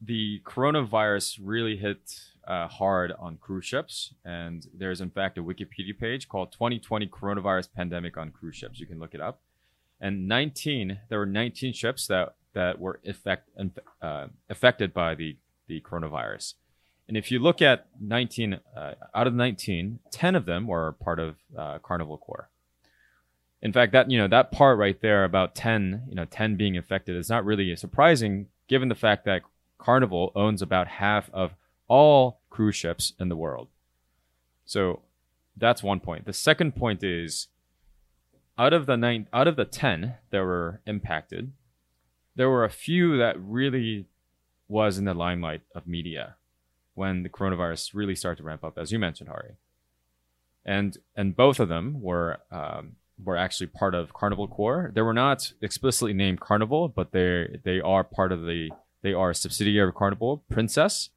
the 0.00 0.40
coronavirus 0.44 1.38
really 1.42 1.76
hit 1.76 2.20
uh, 2.46 2.68
hard 2.68 3.12
on 3.18 3.38
cruise 3.38 3.64
ships, 3.64 4.12
and 4.24 4.66
there's 4.76 5.00
in 5.00 5.10
fact 5.10 5.38
a 5.38 5.42
Wikipedia 5.42 5.98
page 5.98 6.28
called 6.28 6.52
2020 6.52 7.06
Coronavirus 7.08 7.68
Pandemic 7.74 8.16
on 8.16 8.30
Cruise 8.30 8.56
Ships. 8.56 8.80
You 8.80 8.86
can 8.86 8.98
look 8.98 9.14
it 9.14 9.20
up. 9.20 9.40
And 10.00 10.28
19, 10.28 10.98
there 11.08 11.18
were 11.18 11.26
19 11.26 11.72
ships 11.72 12.06
that 12.08 12.34
that 12.52 12.78
were 12.78 13.00
effect, 13.04 13.48
uh, 14.02 14.26
affected 14.48 14.92
by 14.92 15.14
the 15.14 15.36
the 15.66 15.80
coronavirus. 15.80 16.54
And 17.06 17.16
if 17.16 17.30
you 17.30 17.38
look 17.38 17.60
at 17.60 17.86
19 18.00 18.60
uh, 18.76 18.94
out 19.14 19.26
of 19.26 19.34
19, 19.34 19.98
10 20.10 20.34
of 20.34 20.46
them 20.46 20.66
were 20.66 20.92
part 20.92 21.18
of 21.18 21.36
uh, 21.56 21.78
Carnival 21.78 22.18
Corps. 22.18 22.48
In 23.60 23.72
fact, 23.72 23.92
that 23.92 24.10
you 24.10 24.18
know 24.18 24.28
that 24.28 24.52
part 24.52 24.78
right 24.78 25.00
there 25.00 25.24
about 25.24 25.54
10, 25.54 26.04
you 26.08 26.14
know, 26.14 26.26
10 26.26 26.56
being 26.56 26.76
affected 26.76 27.16
is 27.16 27.30
not 27.30 27.44
really 27.44 27.74
surprising 27.76 28.46
given 28.68 28.88
the 28.88 28.94
fact 28.94 29.24
that 29.24 29.42
Carnival 29.78 30.32
owns 30.34 30.62
about 30.62 30.88
half 30.88 31.30
of 31.32 31.54
all 31.88 32.40
cruise 32.50 32.76
ships 32.76 33.12
in 33.18 33.28
the 33.28 33.36
world. 33.36 33.68
So 34.64 35.02
that's 35.56 35.82
one 35.82 36.00
point. 36.00 36.24
The 36.24 36.32
second 36.32 36.74
point 36.74 37.02
is 37.02 37.48
out 38.56 38.72
of 38.72 38.86
the 38.86 38.96
nine 38.96 39.28
out 39.32 39.48
of 39.48 39.56
the 39.56 39.64
10 39.64 40.14
that 40.30 40.42
were 40.42 40.80
impacted, 40.86 41.52
there 42.36 42.50
were 42.50 42.64
a 42.64 42.70
few 42.70 43.18
that 43.18 43.36
really 43.38 44.06
was 44.68 44.96
in 44.98 45.04
the 45.04 45.14
limelight 45.14 45.62
of 45.74 45.86
media 45.86 46.36
when 46.94 47.22
the 47.22 47.28
coronavirus 47.28 47.94
really 47.94 48.14
started 48.14 48.38
to 48.38 48.42
ramp 48.44 48.64
up, 48.64 48.78
as 48.78 48.92
you 48.92 48.98
mentioned, 48.98 49.28
Hari. 49.28 49.54
And 50.64 50.96
and 51.14 51.36
both 51.36 51.60
of 51.60 51.68
them 51.68 52.00
were 52.00 52.38
um, 52.50 52.96
were 53.22 53.36
actually 53.36 53.66
part 53.66 53.94
of 53.94 54.14
Carnival 54.14 54.48
Corps. 54.48 54.90
They 54.94 55.02
were 55.02 55.12
not 55.12 55.52
explicitly 55.60 56.14
named 56.14 56.40
Carnival, 56.40 56.88
but 56.88 57.12
they 57.12 57.60
they 57.64 57.80
are 57.80 58.02
part 58.02 58.32
of 58.32 58.42
the 58.42 58.70
they 59.02 59.12
are 59.12 59.30
a 59.30 59.34
subsidiary 59.34 59.88
of 59.88 59.94
Carnival 59.94 60.42
Princess. 60.50 61.10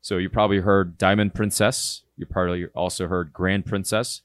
So 0.00 0.18
you 0.18 0.28
probably 0.28 0.60
heard 0.60 0.98
Diamond 0.98 1.34
Princess. 1.34 2.02
You 2.16 2.26
probably 2.26 2.66
also 2.74 3.08
heard 3.08 3.32
Grand 3.32 3.66
Princess. 3.66 4.22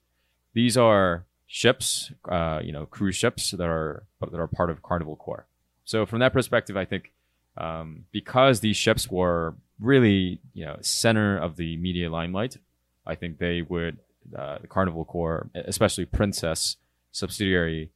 These 0.54 0.78
are 0.78 1.26
ships, 1.48 2.12
uh, 2.30 2.60
you 2.64 2.72
know, 2.72 2.86
cruise 2.86 3.16
ships 3.16 3.52
that 3.52 3.68
are 3.68 4.04
that 4.20 4.40
are 4.40 4.48
part 4.48 4.70
of 4.70 4.84
Carnival 4.84 5.16
Corps. 5.16 5.48
So 5.86 6.06
from 6.06 6.20
that 6.20 6.34
perspective, 6.34 6.78
I 6.78 6.86
think 6.86 7.12
um, 7.58 8.06
because 8.12 8.60
these 8.60 8.78
ships 8.78 9.10
were 9.10 9.56
really, 9.80 10.40
you 10.54 10.66
know, 10.66 10.78
center 10.82 11.38
of 11.38 11.56
the 11.56 11.78
media 11.78 12.10
limelight, 12.10 12.58
I 13.06 13.16
think 13.16 13.38
they 13.38 13.62
would 13.62 14.00
uh, 14.38 14.60
the 14.60 14.68
Carnival 14.68 15.06
Corps, 15.06 15.50
especially 15.56 16.06
Princess 16.06 16.78
subsidiary, 17.12 17.90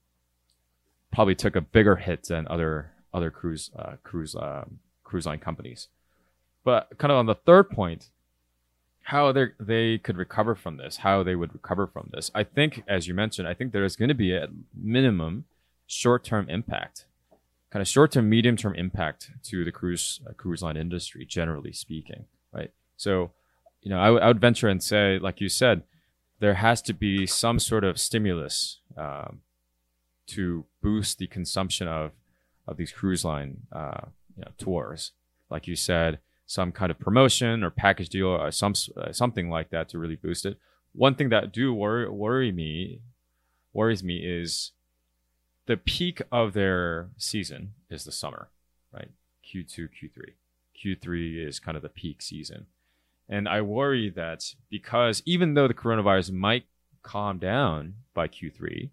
probably 1.12 1.36
took 1.36 1.56
a 1.56 1.62
bigger 1.62 1.98
hit 1.98 2.24
than 2.28 2.48
other 2.48 2.92
other 3.14 3.30
cruise 3.30 3.70
uh, 3.78 3.98
cruise 4.04 4.36
um, 4.36 4.80
cruise 5.04 5.26
line 5.26 5.40
companies. 5.40 5.90
But 6.64 6.98
kind 6.98 7.12
of 7.12 7.18
on 7.18 7.26
the 7.26 7.36
third 7.36 7.70
point, 7.70 8.10
how 9.04 9.32
they 9.32 9.48
they 9.60 9.98
could 9.98 10.18
recover 10.18 10.56
from 10.56 10.78
this, 10.78 10.98
how 10.98 11.24
they 11.24 11.36
would 11.36 11.54
recover 11.54 11.88
from 11.88 12.10
this. 12.12 12.32
I 12.34 12.44
think, 12.44 12.84
as 12.88 13.08
you 13.08 13.14
mentioned, 13.14 13.48
I 13.48 13.54
think 13.54 13.72
there 13.72 13.86
is 13.86 13.96
going 13.96 14.10
to 14.10 14.16
be 14.16 14.36
a 14.36 14.48
minimum 14.74 15.46
short 15.86 16.24
term 16.24 16.50
impact 16.50 17.06
kind 17.74 17.82
of 17.82 17.88
short 17.88 18.12
term, 18.12 18.30
medium 18.30 18.56
term 18.56 18.76
impact 18.76 19.32
to 19.42 19.66
the 19.66 19.72
cruise 19.72 20.22
uh, 20.30 20.34
cruise 20.34 20.62
line 20.62 20.78
industry, 20.78 21.26
generally 21.26 21.74
speaking, 21.74 22.26
right? 22.52 22.70
So, 22.98 23.32
you 23.82 23.90
know, 23.90 24.00
I, 24.00 24.06
w- 24.06 24.24
I 24.24 24.28
would 24.28 24.40
venture 24.40 24.68
and 24.68 24.82
say, 24.82 25.18
like 25.18 25.42
you 25.42 25.50
said, 25.50 25.82
there 26.40 26.54
has 26.54 26.84
to 26.84 26.94
be 26.94 27.26
some 27.26 27.58
sort 27.58 27.84
of 27.84 28.00
stimulus 28.00 28.80
um, 28.96 29.42
to 30.28 30.66
boost 30.84 31.18
the 31.18 31.26
consumption 31.26 31.88
of 31.88 32.12
of 32.68 32.78
these 32.78 32.92
cruise 32.92 33.26
line 33.26 33.62
uh, 33.72 34.02
you 34.38 34.44
know, 34.44 34.52
tours, 34.60 35.12
like 35.50 35.66
you 35.66 35.76
said, 35.76 36.20
some 36.46 36.72
kind 36.72 36.92
of 36.92 37.00
promotion 37.00 37.64
or 37.64 37.72
package 37.72 38.10
deal 38.10 38.28
or 38.28 38.52
some 38.52 38.76
uh, 38.96 39.12
something 39.12 39.50
like 39.50 39.72
that 39.72 39.90
to 39.90 39.98
really 39.98 40.16
boost 40.16 40.46
it. 40.46 40.60
One 40.92 41.16
thing 41.16 41.30
that 41.30 41.52
do 41.52 41.74
worry 41.74 42.08
worry 42.08 42.52
me 42.52 43.02
worries 43.74 44.04
me 44.04 44.18
is 44.18 44.74
the 45.66 45.78
peak 45.78 46.22
of 46.32 46.54
their 46.54 47.10
season 47.18 47.74
is 47.90 48.04
the 48.04 48.12
summer, 48.12 48.50
right? 48.94 49.12
Q2, 49.46 49.90
Q3. 49.90 50.34
Q3 50.84 51.48
is 51.48 51.60
kind 51.60 51.78
of 51.78 51.84
the 51.84 51.90
peak 51.90 52.22
season. 52.22 52.66
And 53.30 53.48
I 53.48 53.62
worry 53.62 54.10
that 54.10 54.54
because 54.70 55.24
even 55.26 55.54
though 55.54 55.68
the 55.68 55.74
coronavirus 55.74 56.32
might 56.32 56.66
calm 57.04 57.38
down 57.38 57.96
by 58.14 58.28
Q3, 58.28 58.90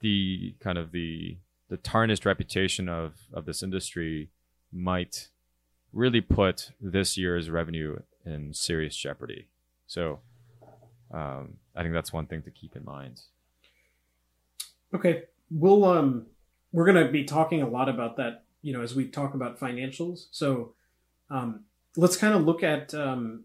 the 0.00 0.54
kind 0.60 0.78
of 0.78 0.92
the 0.92 1.38
the 1.68 1.76
tarnished 1.76 2.24
reputation 2.24 2.88
of, 2.88 3.14
of 3.32 3.44
this 3.44 3.60
industry 3.60 4.30
might 4.72 5.30
really 5.92 6.20
put 6.20 6.70
this 6.80 7.16
year's 7.16 7.50
revenue 7.50 7.98
in 8.24 8.54
serious 8.54 8.94
jeopardy. 8.94 9.48
So 9.88 10.20
um, 11.12 11.54
I 11.74 11.82
think 11.82 11.92
that's 11.92 12.12
one 12.12 12.26
thing 12.26 12.42
to 12.42 12.50
keep 12.50 12.76
in 12.76 12.84
mind. 12.84 13.20
Okay, 14.94 15.24
we'll 15.50 15.84
um 15.84 16.26
we're 16.72 16.90
to 16.92 17.10
be 17.10 17.24
talking 17.24 17.62
a 17.62 17.68
lot 17.68 17.88
about 17.88 18.16
that 18.16 18.44
you 18.62 18.72
know 18.72 18.82
as 18.82 18.94
we 18.94 19.06
talk 19.06 19.34
about 19.34 19.58
financials. 19.58 20.26
So 20.30 20.74
um 21.30 21.64
let's 21.96 22.16
kind 22.16 22.34
of 22.34 22.44
look 22.44 22.62
at 22.62 22.94
um 22.94 23.44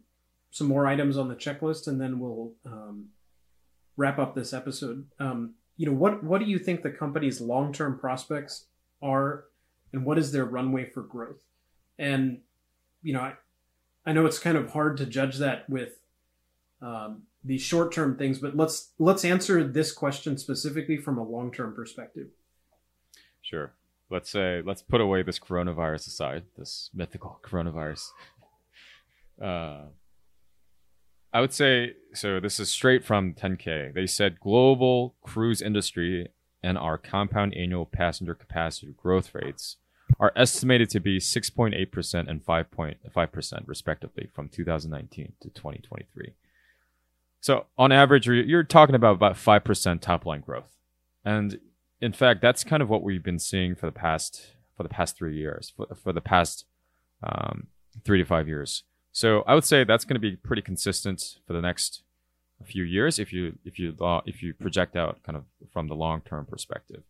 some 0.52 0.68
more 0.68 0.86
items 0.86 1.18
on 1.18 1.30
the 1.30 1.36
checklist 1.36 1.88
and 1.88 2.00
then 2.00 2.20
we'll 2.20 2.54
um 2.66 3.10
wrap 3.98 4.20
up 4.20 4.36
this 4.36 4.54
episode. 4.54 5.06
Um 5.20 5.56
you 5.78 5.86
know 5.86 5.94
what 5.94 6.24
what 6.24 6.40
do 6.40 6.46
you 6.46 6.60
think 6.60 6.82
the 6.82 6.92
company's 6.92 7.42
long-term 7.42 8.00
prospects 8.00 8.66
are 9.02 9.46
and 9.94 10.06
what 10.06 10.18
is 10.18 10.32
their 10.32 10.46
runway 10.46 10.86
for 10.86 11.02
growth? 11.02 11.44
And 11.98 12.40
you 13.04 13.14
know 13.14 13.22
i 13.22 13.34
i 14.06 14.14
know 14.14 14.26
it's 14.26 14.40
kind 14.40 14.58
of 14.58 14.72
hard 14.72 14.98
to 14.98 15.06
judge 15.06 15.38
that 15.38 15.70
with 15.70 16.00
um, 16.82 17.24
these 17.44 17.62
short-term 17.62 18.18
things, 18.18 18.40
but 18.40 18.56
let's 18.56 18.92
let's 19.00 19.26
answer 19.26 19.64
this 19.64 19.92
question 19.92 20.38
specifically 20.38 20.98
from 20.98 21.18
a 21.18 21.24
long-term 21.24 21.74
perspective. 21.76 22.28
Sure. 23.42 23.74
Let's 24.10 24.30
say 24.30 24.62
let's 24.66 24.82
put 24.82 25.02
away 25.02 25.24
this 25.24 25.40
coronavirus 25.40 26.08
aside, 26.08 26.44
this 26.58 26.90
mythical 26.94 27.40
coronavirus. 27.44 28.10
Uh, 29.42 29.86
I 31.34 31.40
would 31.40 31.54
say 31.54 31.94
so. 32.14 32.40
This 32.40 32.60
is 32.60 32.70
straight 32.70 33.04
from 33.04 33.34
10K. 33.34 33.94
They 33.94 34.06
said 34.06 34.40
global 34.40 35.16
cruise 35.22 35.62
industry 35.62 36.30
and 36.62 36.78
our 36.78 36.98
compound 36.98 37.56
annual 37.56 37.86
passenger 37.86 38.36
capacity 38.36 38.94
growth 38.96 39.34
rates 39.34 39.78
are 40.20 40.34
estimated 40.36 40.90
to 40.90 41.00
be 41.00 41.20
6.8% 41.20 42.30
and 42.30 42.46
5.5% 42.46 43.68
respectively 43.68 44.30
from 44.34 44.50
2019 44.50 45.34
to 45.42 45.50
2023. 45.50 46.34
So 47.42 47.66
on 47.78 47.92
average, 47.92 48.28
you're 48.28 48.64
talking 48.64 48.96
about 48.96 49.16
about 49.16 49.36
five 49.36 49.64
percent 49.64 50.02
top 50.02 50.26
line 50.26 50.42
growth, 50.42 50.78
and 51.26 51.60
in 52.00 52.14
fact, 52.14 52.42
that's 52.42 52.64
kind 52.64 52.82
of 52.82 52.90
what 52.90 53.04
we've 53.04 53.24
been 53.24 53.40
seeing 53.40 53.76
for 53.76 53.88
the 53.88 53.92
past 53.92 54.52
for 54.78 54.84
the 54.84 54.90
past 54.90 55.18
three 55.18 55.36
years, 55.36 55.74
for, 55.76 55.88
for 55.96 56.14
the 56.14 56.22
past 56.22 56.66
um, 57.24 57.68
three 58.06 58.20
to 58.20 58.26
five 58.26 58.48
years. 58.48 58.84
So 59.12 59.44
I 59.48 59.56
would 59.56 59.66
say 59.66 59.84
that's 59.84 60.06
going 60.06 60.16
to 60.16 60.20
be 60.20 60.36
pretty 60.36 60.62
consistent 60.62 61.40
for 61.46 61.54
the 61.54 61.62
next 61.62 62.04
few 62.66 62.84
years 62.84 63.18
if 63.18 63.34
you 63.34 63.58
if 63.66 63.80
you 63.80 63.96
if 64.26 64.44
you 64.44 64.54
project 64.54 64.96
out 64.96 65.22
kind 65.24 65.36
of 65.36 65.46
from 65.74 65.88
the 65.88 65.96
long 65.96 66.22
term 66.22 66.46
perspective. 66.46 67.04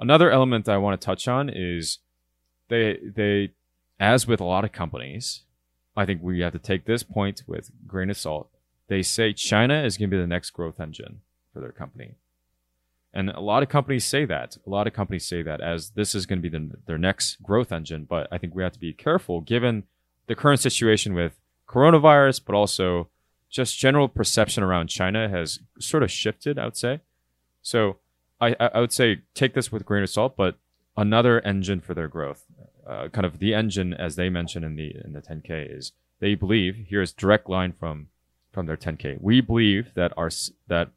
Another 0.00 0.30
element 0.30 0.68
I 0.68 0.78
want 0.78 1.00
to 1.00 1.04
touch 1.04 1.28
on 1.28 1.48
is 1.48 1.98
they 2.68 2.98
they 3.14 3.52
as 4.00 4.26
with 4.26 4.40
a 4.40 4.44
lot 4.44 4.64
of 4.64 4.72
companies, 4.72 5.42
I 5.96 6.04
think 6.04 6.20
we 6.20 6.40
have 6.40 6.52
to 6.52 6.58
take 6.58 6.84
this 6.84 7.04
point 7.04 7.44
with 7.46 7.70
grain 7.86 8.10
of 8.10 8.16
salt 8.16 8.48
they 8.92 9.02
say 9.02 9.32
China 9.32 9.82
is 9.82 9.96
going 9.96 10.10
to 10.10 10.14
be 10.14 10.20
the 10.20 10.26
next 10.26 10.50
growth 10.50 10.78
engine 10.78 11.22
for 11.50 11.60
their 11.60 11.72
company. 11.72 12.16
And 13.14 13.30
a 13.30 13.40
lot 13.40 13.62
of 13.62 13.70
companies 13.70 14.04
say 14.04 14.26
that. 14.26 14.58
A 14.66 14.68
lot 14.68 14.86
of 14.86 14.92
companies 14.92 15.26
say 15.26 15.40
that 15.40 15.62
as 15.62 15.90
this 15.90 16.14
is 16.14 16.26
going 16.26 16.42
to 16.42 16.50
be 16.50 16.58
the, 16.58 16.76
their 16.84 16.98
next 16.98 17.42
growth 17.42 17.72
engine. 17.72 18.04
But 18.04 18.28
I 18.30 18.36
think 18.36 18.54
we 18.54 18.62
have 18.62 18.74
to 18.74 18.78
be 18.78 18.92
careful 18.92 19.40
given 19.40 19.84
the 20.26 20.34
current 20.34 20.60
situation 20.60 21.14
with 21.14 21.40
coronavirus, 21.66 22.42
but 22.44 22.54
also 22.54 23.08
just 23.48 23.78
general 23.78 24.08
perception 24.08 24.62
around 24.62 24.88
China 24.88 25.26
has 25.26 25.60
sort 25.78 26.02
of 26.02 26.10
shifted, 26.10 26.58
I 26.58 26.66
would 26.66 26.76
say. 26.76 27.00
So 27.62 27.96
I, 28.42 28.54
I 28.60 28.78
would 28.78 28.92
say 28.92 29.22
take 29.32 29.54
this 29.54 29.72
with 29.72 29.80
a 29.80 29.86
grain 29.86 30.02
of 30.02 30.10
salt, 30.10 30.36
but 30.36 30.58
another 30.98 31.40
engine 31.40 31.80
for 31.80 31.94
their 31.94 32.08
growth, 32.08 32.44
uh, 32.86 33.08
kind 33.08 33.24
of 33.24 33.38
the 33.38 33.54
engine 33.54 33.94
as 33.94 34.16
they 34.16 34.28
mentioned 34.28 34.66
in 34.66 34.76
the 34.76 34.94
in 35.02 35.14
the 35.14 35.22
10K 35.22 35.78
is 35.78 35.92
they 36.20 36.34
believe 36.34 36.86
here's 36.88 37.14
direct 37.14 37.48
line 37.48 37.72
from 37.72 38.08
from 38.52 38.66
their 38.66 38.76
10K. 38.76 39.18
We 39.20 39.40
believe 39.40 39.92
that 39.94 40.12
our 40.16 40.30
that 40.68 40.90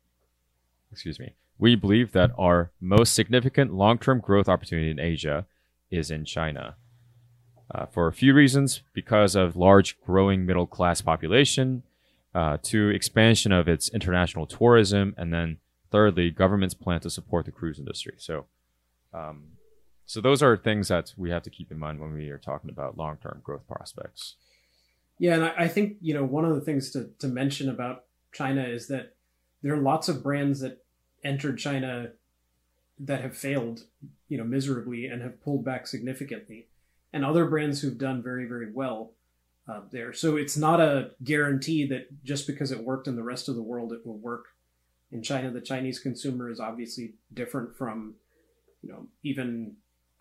excuse 0.91 1.19
me, 1.19 1.35
we 1.57 1.75
believe 1.75 2.11
that 2.11 2.31
our 2.37 2.71
most 2.79 3.13
significant 3.13 3.73
long-term 3.73 4.19
growth 4.19 4.47
opportunity 4.47 4.91
in 4.91 4.99
Asia 4.99 5.45
is 5.89 6.11
in 6.11 6.25
China. 6.25 6.75
Uh, 7.73 7.85
for 7.87 8.07
a 8.07 8.13
few 8.13 8.33
reasons, 8.33 8.81
because 8.93 9.35
of 9.35 9.55
large 9.55 9.99
growing 10.01 10.45
middle 10.45 10.67
class 10.67 11.01
population, 11.01 11.83
uh, 12.35 12.57
to 12.61 12.89
expansion 12.89 13.51
of 13.51 13.67
its 13.67 13.89
international 13.89 14.45
tourism, 14.45 15.15
and 15.17 15.33
then 15.33 15.57
thirdly, 15.91 16.29
government's 16.29 16.75
plan 16.75 16.99
to 16.99 17.09
support 17.09 17.45
the 17.45 17.51
cruise 17.51 17.79
industry. 17.79 18.13
So, 18.17 18.45
um, 19.13 19.53
so 20.05 20.21
those 20.21 20.43
are 20.43 20.55
things 20.55 20.89
that 20.89 21.13
we 21.17 21.31
have 21.31 21.43
to 21.43 21.49
keep 21.49 21.71
in 21.71 21.79
mind 21.79 21.99
when 21.99 22.13
we 22.13 22.29
are 22.29 22.37
talking 22.37 22.69
about 22.69 22.97
long 22.97 23.17
term 23.17 23.39
growth 23.43 23.65
prospects. 23.67 24.35
Yeah, 25.17 25.35
and 25.35 25.45
I, 25.45 25.53
I 25.57 25.67
think 25.67 25.97
you 26.01 26.13
know 26.13 26.23
one 26.23 26.45
of 26.45 26.55
the 26.55 26.61
things 26.61 26.91
to 26.91 27.09
to 27.19 27.27
mention 27.27 27.69
about 27.69 28.03
China 28.33 28.63
is 28.63 28.87
that 28.87 29.15
there 29.61 29.73
are 29.73 29.81
lots 29.81 30.09
of 30.09 30.23
brands 30.23 30.59
that 30.59 30.83
entered 31.23 31.57
China 31.57 32.11
that 32.99 33.21
have 33.21 33.35
failed, 33.35 33.81
you 34.29 34.37
know, 34.37 34.43
miserably 34.43 35.05
and 35.05 35.21
have 35.21 35.41
pulled 35.41 35.65
back 35.65 35.87
significantly, 35.87 36.67
and 37.13 37.25
other 37.25 37.45
brands 37.45 37.81
who've 37.81 37.97
done 37.97 38.21
very 38.21 38.45
very 38.45 38.71
well 38.71 39.13
uh, 39.67 39.81
there. 39.91 40.13
So 40.13 40.35
it's 40.35 40.57
not 40.57 40.79
a 40.79 41.11
guarantee 41.23 41.87
that 41.87 42.23
just 42.23 42.47
because 42.47 42.71
it 42.71 42.83
worked 42.83 43.07
in 43.07 43.15
the 43.15 43.23
rest 43.23 43.49
of 43.49 43.55
the 43.55 43.63
world, 43.63 43.93
it 43.93 44.05
will 44.05 44.17
work 44.17 44.45
in 45.11 45.23
China. 45.23 45.51
The 45.51 45.61
Chinese 45.61 45.99
consumer 45.99 46.49
is 46.49 46.59
obviously 46.59 47.13
different 47.33 47.75
from, 47.77 48.15
you 48.81 48.89
know, 48.89 49.07
even 49.23 49.75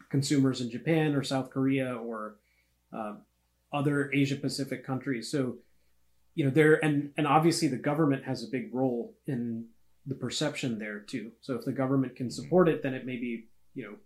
consumers 0.08 0.60
in 0.60 0.70
Japan 0.70 1.14
or 1.14 1.22
South 1.22 1.50
Korea 1.50 1.96
or 1.96 2.36
uh, 2.92 3.14
other 3.74 4.10
Asia 4.12 4.36
Pacific 4.36 4.86
countries. 4.86 5.30
So, 5.30 5.56
you 6.34 6.44
know, 6.44 6.50
there 6.50 6.82
and 6.84 7.10
and 7.16 7.26
obviously 7.26 7.68
the 7.68 7.76
government 7.76 8.24
has 8.24 8.42
a 8.42 8.48
big 8.48 8.72
role 8.72 9.14
in 9.26 9.66
the 10.06 10.14
perception 10.14 10.78
there 10.78 11.00
too. 11.00 11.32
So 11.40 11.54
if 11.54 11.64
the 11.64 11.72
government 11.72 12.16
can 12.16 12.30
support 12.30 12.68
it, 12.68 12.82
then 12.82 12.94
it 12.94 13.04
may 13.06 13.16
be, 13.16 13.48
you 13.74 13.84
know, 13.84 13.96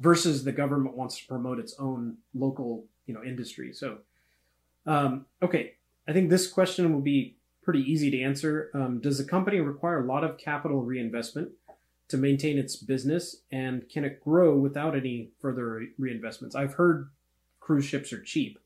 versus 0.00 0.44
the 0.44 0.52
government 0.52 0.96
wants 0.96 1.18
to 1.18 1.26
promote 1.26 1.58
its 1.58 1.74
own 1.78 2.18
local, 2.34 2.86
you 3.06 3.14
know, 3.14 3.24
industry. 3.24 3.72
So 3.72 3.98
um, 4.86 5.26
okay, 5.42 5.72
I 6.08 6.12
think 6.12 6.30
this 6.30 6.46
question 6.46 6.92
will 6.92 7.00
be 7.00 7.38
pretty 7.62 7.80
easy 7.80 8.10
to 8.12 8.22
answer. 8.22 8.70
Um, 8.74 9.00
does 9.00 9.18
the 9.18 9.24
company 9.24 9.60
require 9.60 10.04
a 10.04 10.06
lot 10.06 10.22
of 10.22 10.38
capital 10.38 10.82
reinvestment 10.82 11.50
to 12.08 12.16
maintain 12.16 12.58
its 12.58 12.76
business, 12.76 13.42
and 13.50 13.88
can 13.88 14.04
it 14.04 14.22
grow 14.22 14.56
without 14.56 14.96
any 14.96 15.30
further 15.40 15.82
reinvestments? 16.00 16.54
I've 16.54 16.74
heard 16.74 17.10
cruise 17.58 17.84
ships 17.84 18.12
are 18.12 18.22
cheap, 18.22 18.60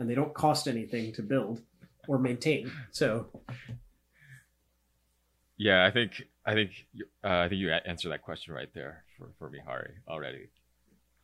and 0.00 0.08
they 0.08 0.14
don't 0.14 0.34
cost 0.34 0.66
anything 0.66 1.12
to 1.12 1.22
build 1.22 1.60
or 2.08 2.18
maintain. 2.18 2.72
So, 2.90 3.26
yeah, 5.58 5.84
I 5.84 5.90
think 5.92 6.22
I 6.44 6.54
think 6.54 6.70
uh, 7.22 7.44
I 7.44 7.48
think 7.48 7.60
you 7.60 7.70
answered 7.70 8.10
that 8.10 8.22
question 8.22 8.54
right 8.54 8.72
there 8.74 9.04
for 9.16 9.28
for 9.38 9.50
me, 9.50 9.60
Hari, 9.64 9.92
already. 10.08 10.48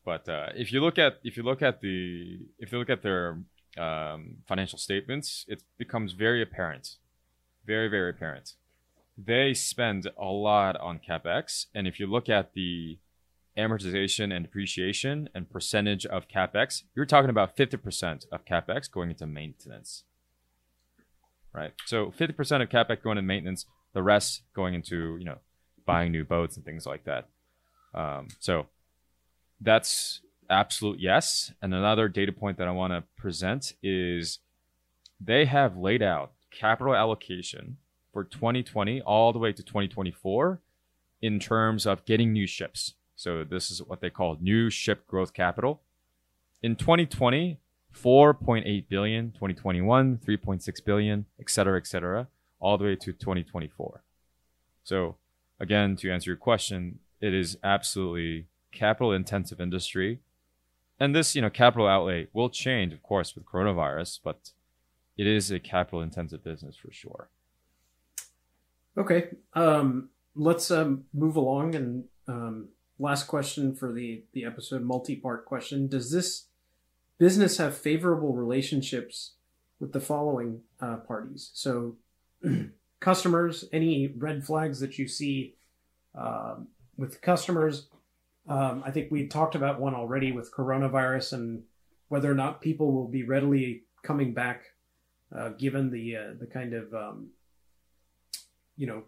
But 0.05 0.29
uh, 0.29 0.51
if 0.55 0.73
you 0.73 0.81
look 0.81 0.99
at 0.99 1.19
if 1.25 1.37
you 1.37 1.43
look 1.43 1.63
at 1.63 1.81
the 1.81 2.39
if 2.59 2.71
you 2.71 2.79
look 2.79 2.91
at 2.91 3.03
their 3.03 3.39
um, 3.79 4.37
financial 4.47 4.79
statements, 4.79 5.47
it 5.49 5.63
becomes 5.79 6.13
very 6.13 6.43
apparent, 6.43 6.97
very 7.67 7.89
very 7.89 8.11
apparent. 8.11 8.53
They 9.19 9.55
spend 9.55 10.11
a 10.19 10.27
lot 10.27 10.77
on 10.77 11.01
capex, 11.01 11.67
and 11.75 11.89
if 11.89 11.99
you 11.99 12.07
look 12.07 12.29
at 12.29 12.53
the 12.53 12.99
amortization 13.57 14.35
and 14.35 14.45
depreciation 14.45 15.29
and 15.35 15.51
percentage 15.51 16.07
of 16.07 16.29
capex, 16.29 16.83
you're 16.95 17.07
talking 17.07 17.31
about 17.31 17.57
50% 17.57 18.27
of 18.31 18.45
capex 18.45 18.91
going 18.91 19.11
into 19.11 19.27
maintenance. 19.27 20.05
Right? 21.53 21.73
So 21.87 22.13
50% 22.19 22.63
of 22.63 22.69
capex 22.69 23.03
going 23.03 23.19
into 23.19 23.27
maintenance, 23.27 23.67
the 23.95 24.03
rest 24.03 24.43
going 24.55 24.75
into, 24.75 25.17
you 25.19 25.25
know, 25.25 25.39
buying 25.87 26.13
new 26.13 26.25
boats 26.25 26.57
and 26.57 26.65
things 26.65 26.85
like 26.85 27.05
that. 27.05 27.29
Um, 27.95 28.29
so 28.41 28.67
that's 29.61 30.21
absolute 30.51 31.01
yes. 31.01 31.53
And 31.63 31.75
another 31.75 32.09
data 32.09 32.33
point 32.33 32.59
that 32.59 32.69
I 32.69 32.73
want 32.73 32.93
to 32.93 33.05
present 33.17 33.73
is 33.83 34.41
they 35.21 35.47
have 35.47 35.77
laid 35.77 36.03
out 36.03 36.33
capital 36.51 36.95
allocation 36.95 37.79
for 38.13 38.25
2020 38.25 39.01
all 39.01 39.33
the 39.33 39.39
way 39.39 39.53
to 39.53 39.63
2024 39.63 40.61
in 41.23 41.41
terms 41.41 41.87
of 41.87 42.05
getting 42.05 42.33
new 42.33 42.47
ships. 42.47 42.95
So 43.17 43.45
this 43.45 43.71
is 43.71 43.83
what 43.83 44.01
they 44.01 44.11
call 44.11 44.37
new 44.41 44.71
ship 44.71 45.07
growth 45.07 45.33
capital. 45.33 45.81
In 46.63 46.77
2020, 46.77 47.59
4.8 47.95 48.89
billion, 48.89 49.33
2021, 49.33 50.19
3.6 50.19 50.85
billion, 50.85 51.25
et 51.41 51.51
cetera, 51.51 51.79
et 51.79 51.87
cetera, 51.87 52.29
all 52.61 52.77
the 52.77 52.85
way 52.85 52.97
to 52.97 53.13
2024. 53.13 54.03
So 54.85 55.17
again, 55.59 55.97
to 55.97 56.13
answer 56.13 56.31
your 56.31 56.37
question, 56.37 56.99
it 57.21 57.33
is 57.33 57.59
absolutely 57.65 58.47
capital 58.73 59.13
intensive 59.13 59.61
industry 59.61 60.21
and 60.99 61.15
this 61.15 61.35
you 61.35 61.43
know 61.43 61.51
capital 61.51 61.87
outlay 61.87 62.27
will 62.33 62.51
change 62.51 62.93
of 62.93 63.03
course 63.03 63.35
with 63.35 63.45
coronavirus 63.47 64.21
but 64.23 64.51
it 65.17 65.27
is 65.27 65.51
a 65.51 65.59
capital 65.59 66.03
intensive 66.03 66.43
business 66.45 66.77
for 66.77 66.93
sure 66.93 67.29
okay 68.99 69.29
um, 69.55 70.09
let's 70.35 70.71
um, 70.71 71.05
move 71.13 71.37
along 71.37 71.75
and 71.75 72.05
um, 72.29 72.69
last 72.99 73.27
question 73.27 73.75
for 73.75 73.93
the 73.93 74.23
the 74.33 74.45
episode 74.45 74.83
multi-part 74.83 75.45
question. 75.45 75.89
Does 75.89 76.11
this 76.11 76.47
business 77.19 77.59
have 77.59 77.77
favorable 77.77 78.33
relationships 78.33 79.33
with 79.81 79.93
the 79.93 80.01
following 80.01 80.63
uh, 80.81 80.97
parties? 80.97 81.51
So 81.55 81.97
customers 83.01 83.65
any 83.73 84.09
red 84.09 84.45
flags 84.45 84.81
that 84.81 84.99
you 84.99 85.09
see 85.09 85.55
uh, 86.17 86.57
with 86.97 87.21
customers? 87.21 87.89
Um, 88.49 88.83
I 88.87 88.91
think 88.93 89.11
we 89.11 89.27
talked 89.27 89.55
about 89.55 89.81
one 89.81 89.95
already 89.95 90.33
with 90.33 90.55
coronavirus 90.55 91.33
and 91.33 91.63
whether 92.09 92.31
or 92.31 92.35
not 92.35 92.61
people 92.61 92.93
will 92.93 93.09
be 93.09 93.25
readily 93.25 93.83
coming 94.03 94.33
back, 94.33 94.63
uh, 95.37 95.49
given 95.51 95.91
the 95.91 96.17
uh, 96.17 96.35
the 96.39 96.47
kind 96.47 96.73
of 96.73 96.95
um, 96.95 97.31
you 98.77 98.87
know 98.87 99.03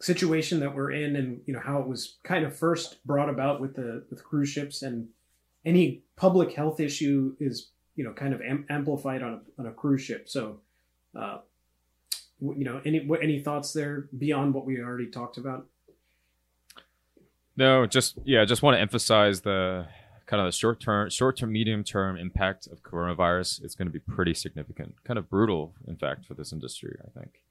situation 0.00 0.60
that 0.60 0.74
we're 0.74 0.90
in, 0.90 1.16
and 1.16 1.40
you 1.46 1.52
know 1.52 1.60
how 1.60 1.80
it 1.80 1.86
was 1.86 2.16
kind 2.24 2.44
of 2.44 2.56
first 2.56 3.04
brought 3.06 3.28
about 3.28 3.60
with 3.60 3.76
the 3.76 4.04
with 4.10 4.24
cruise 4.24 4.48
ships, 4.48 4.82
and 4.82 5.08
any 5.64 6.02
public 6.16 6.52
health 6.52 6.80
issue 6.80 7.36
is 7.38 7.70
you 7.96 8.04
know 8.04 8.12
kind 8.12 8.34
of 8.34 8.40
am- 8.40 8.66
amplified 8.68 9.22
on 9.22 9.34
a, 9.34 9.60
on 9.60 9.66
a 9.66 9.72
cruise 9.72 10.02
ship. 10.02 10.28
So, 10.28 10.60
uh, 11.14 11.38
you 12.40 12.64
know, 12.64 12.80
any 12.84 13.08
any 13.22 13.40
thoughts 13.40 13.72
there 13.72 14.08
beyond 14.16 14.54
what 14.54 14.64
we 14.64 14.80
already 14.80 15.10
talked 15.10 15.36
about? 15.36 15.66
No, 17.56 17.86
just 17.86 18.18
yeah, 18.24 18.44
just 18.44 18.62
want 18.62 18.76
to 18.76 18.80
emphasize 18.80 19.42
the 19.42 19.86
kind 20.26 20.40
of 20.40 20.46
the 20.46 20.52
short 20.52 20.80
term, 20.80 21.10
short 21.10 21.36
term, 21.36 21.52
medium 21.52 21.84
term 21.84 22.16
impact 22.16 22.66
of 22.68 22.82
coronavirus. 22.82 23.62
It's 23.62 23.74
going 23.74 23.88
to 23.88 23.92
be 23.92 23.98
pretty 23.98 24.32
significant, 24.32 24.94
kind 25.04 25.18
of 25.18 25.28
brutal, 25.28 25.74
in 25.86 25.96
fact, 25.96 26.24
for 26.24 26.34
this 26.34 26.52
industry. 26.52 26.96
I 27.04 27.18
think. 27.18 27.42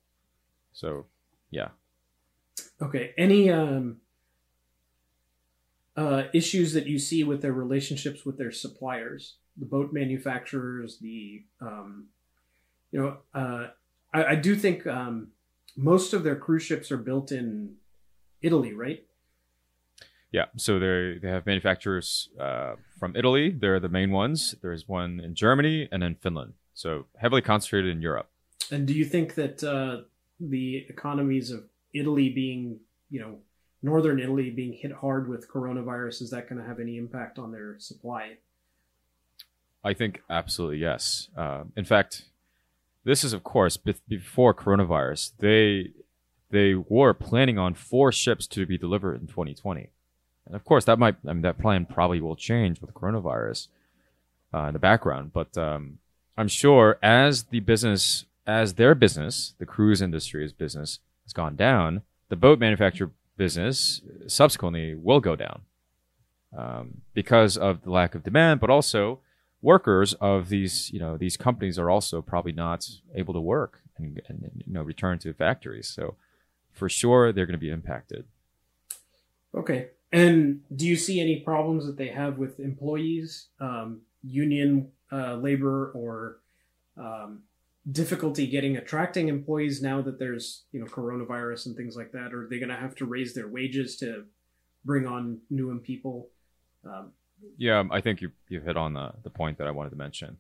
So, 0.74 1.06
yeah. 1.52 1.70
Okay. 2.82 3.14
Any 3.18 3.50
um, 3.50 3.98
uh, 5.96 6.24
issues 6.34 6.74
that 6.74 6.88
you 6.88 7.00
see 7.00 7.24
with 7.24 7.42
their 7.42 7.54
relationships 7.54 8.26
with 8.26 8.38
their 8.38 8.52
suppliers, 8.52 9.36
the 9.58 9.66
boat 9.66 9.92
manufacturers, 9.92 11.00
the 11.00 11.44
um, 11.62 12.08
you 12.92 13.00
know, 13.02 13.18
uh, 13.34 13.68
I, 14.14 14.24
I 14.26 14.36
do 14.36 14.56
think 14.56 14.88
um, 14.88 15.30
most 15.76 16.14
of 16.14 16.24
their 16.24 16.36
cruise 16.36 16.64
ships 16.64 16.92
are 16.92 16.98
built 16.98 17.32
in 17.32 17.76
Italy, 18.42 18.74
right? 18.74 19.04
Yeah, 20.32 20.46
so 20.58 20.80
they 20.80 21.20
they 21.22 21.30
have 21.30 21.46
manufacturers 21.46 22.30
uh, 22.40 22.76
from 23.00 23.16
Italy. 23.16 23.50
They're 23.50 23.80
the 23.80 23.90
main 23.90 24.12
ones. 24.12 24.56
There's 24.62 24.88
one 24.88 25.20
in 25.20 25.34
Germany 25.34 25.88
and 25.92 26.04
in 26.04 26.16
Finland. 26.16 26.54
So 26.74 27.08
heavily 27.18 27.42
concentrated 27.42 27.92
in 27.92 28.02
Europe. 28.02 28.30
And 28.72 28.88
do 28.88 28.94
you 28.94 29.06
think 29.06 29.36
that 29.36 29.64
uh, 29.64 30.04
the 30.40 30.86
economies 30.88 31.52
of 31.52 31.69
Italy 31.94 32.30
being, 32.30 32.80
you 33.10 33.20
know, 33.20 33.38
northern 33.82 34.20
Italy 34.20 34.50
being 34.50 34.74
hit 34.74 34.92
hard 34.92 35.30
with 35.30 35.50
coronavirus, 35.50 36.22
is 36.22 36.30
that 36.32 36.50
going 36.50 36.62
to 36.62 36.68
have 36.68 36.80
any 36.80 36.98
impact 36.98 37.40
on 37.40 37.52
their 37.52 37.76
supply? 37.80 38.38
I 39.84 39.94
think 39.94 40.22
absolutely 40.30 40.80
yes. 40.80 41.30
Uh, 41.38 41.64
in 41.76 41.86
fact, 41.86 42.24
this 43.06 43.24
is 43.24 43.34
of 43.34 43.44
course 43.44 43.78
before 43.78 44.54
coronavirus. 44.54 45.32
They 45.40 45.92
they 46.52 46.74
were 46.74 47.14
planning 47.14 47.58
on 47.58 47.74
four 47.74 48.12
ships 48.12 48.48
to 48.48 48.66
be 48.66 48.78
delivered 48.78 49.22
in 49.22 49.28
2020. 49.28 49.90
And 50.46 50.56
of 50.56 50.66
course, 50.66 50.86
that 50.86 50.98
might, 50.98 51.16
I 51.28 51.34
mean, 51.34 51.44
that 51.44 51.60
plan 51.60 51.86
probably 51.86 52.22
will 52.22 52.36
change 52.36 52.82
with 52.82 52.94
coronavirus 52.94 53.68
uh, 54.54 54.64
in 54.64 54.74
the 54.74 54.80
background. 54.80 55.32
But 55.32 55.56
um, 55.58 56.00
I'm 56.36 56.48
sure 56.48 56.98
as 57.04 57.44
the 57.44 57.60
business, 57.60 58.26
as 58.48 58.74
their 58.74 58.96
business, 58.96 59.54
the 59.60 59.68
cruise 59.68 60.02
industry's 60.02 60.52
business 60.52 61.00
has 61.30 61.34
gone 61.34 61.56
down, 61.56 62.02
the 62.30 62.36
boat 62.36 62.60
manufacturer 62.60 63.12
business 63.38 64.02
subsequently 64.28 64.96
will 64.96 65.20
go 65.20 65.36
down 65.36 65.62
um, 66.58 67.02
because 67.14 67.56
of 67.56 67.84
the 67.84 67.92
lack 67.92 68.16
of 68.16 68.24
demand, 68.24 68.60
but 68.60 68.70
also 68.70 69.20
workers 69.62 70.16
of 70.16 70.50
these, 70.50 70.90
you 70.92 71.00
know, 71.00 71.18
these 71.18 71.38
companies 71.38 71.78
are 71.78 71.90
also 71.90 72.22
probably 72.22 72.52
not 72.52 72.88
able 73.14 73.34
to 73.34 73.40
work 73.40 73.82
and, 73.98 74.22
and 74.28 74.64
you 74.66 74.74
know 74.74 74.82
return 74.82 75.20
to 75.20 75.34
factories. 75.34 75.88
So 75.88 76.16
for 76.72 76.90
sure, 76.90 77.32
they're 77.32 77.46
going 77.46 77.60
to 77.60 77.60
be 77.60 77.70
impacted. 77.70 78.26
Okay. 79.54 79.90
And 80.12 80.62
do 80.76 80.88
you 80.88 80.96
see 80.96 81.22
any 81.22 81.42
problems 81.42 81.86
that 81.86 81.98
they 81.98 82.08
have 82.08 82.40
with 82.40 82.60
employees, 82.60 83.50
um, 83.60 84.02
union 84.24 84.92
uh, 85.12 85.36
labor, 85.36 85.92
or 85.94 86.40
um, 86.98 87.44
difficulty 87.92 88.48
getting 88.48 88.78
attracting 88.78 89.28
employees 89.28 89.82
now 89.82 90.02
that 90.02 90.20
there's 90.20 90.66
you 90.72 90.80
know 90.80 90.86
coronavirus 90.86 91.68
and 91.68 91.76
things 91.76 91.96
like 91.96 92.12
that? 92.12 92.34
Or 92.34 92.44
are 92.44 92.48
they 92.50 92.60
going 92.60 92.70
to 92.70 92.76
have 92.76 92.96
to 92.96 93.06
raise 93.06 93.34
their 93.34 93.48
wages 93.48 93.98
to 93.98 94.26
bring 94.86 95.06
on 95.06 95.40
new 95.50 95.78
people? 95.80 96.30
Um, 96.86 97.12
yeah, 97.58 97.84
I 97.92 98.02
think 98.02 98.22
you 98.22 98.32
you 98.48 98.62
hit 98.62 98.78
on 98.78 98.94
the 98.94 99.14
the 99.24 99.30
point 99.30 99.58
that 99.58 99.68
I 99.68 99.72
wanted 99.72 99.92
to 99.92 99.96
mention. 99.96 100.38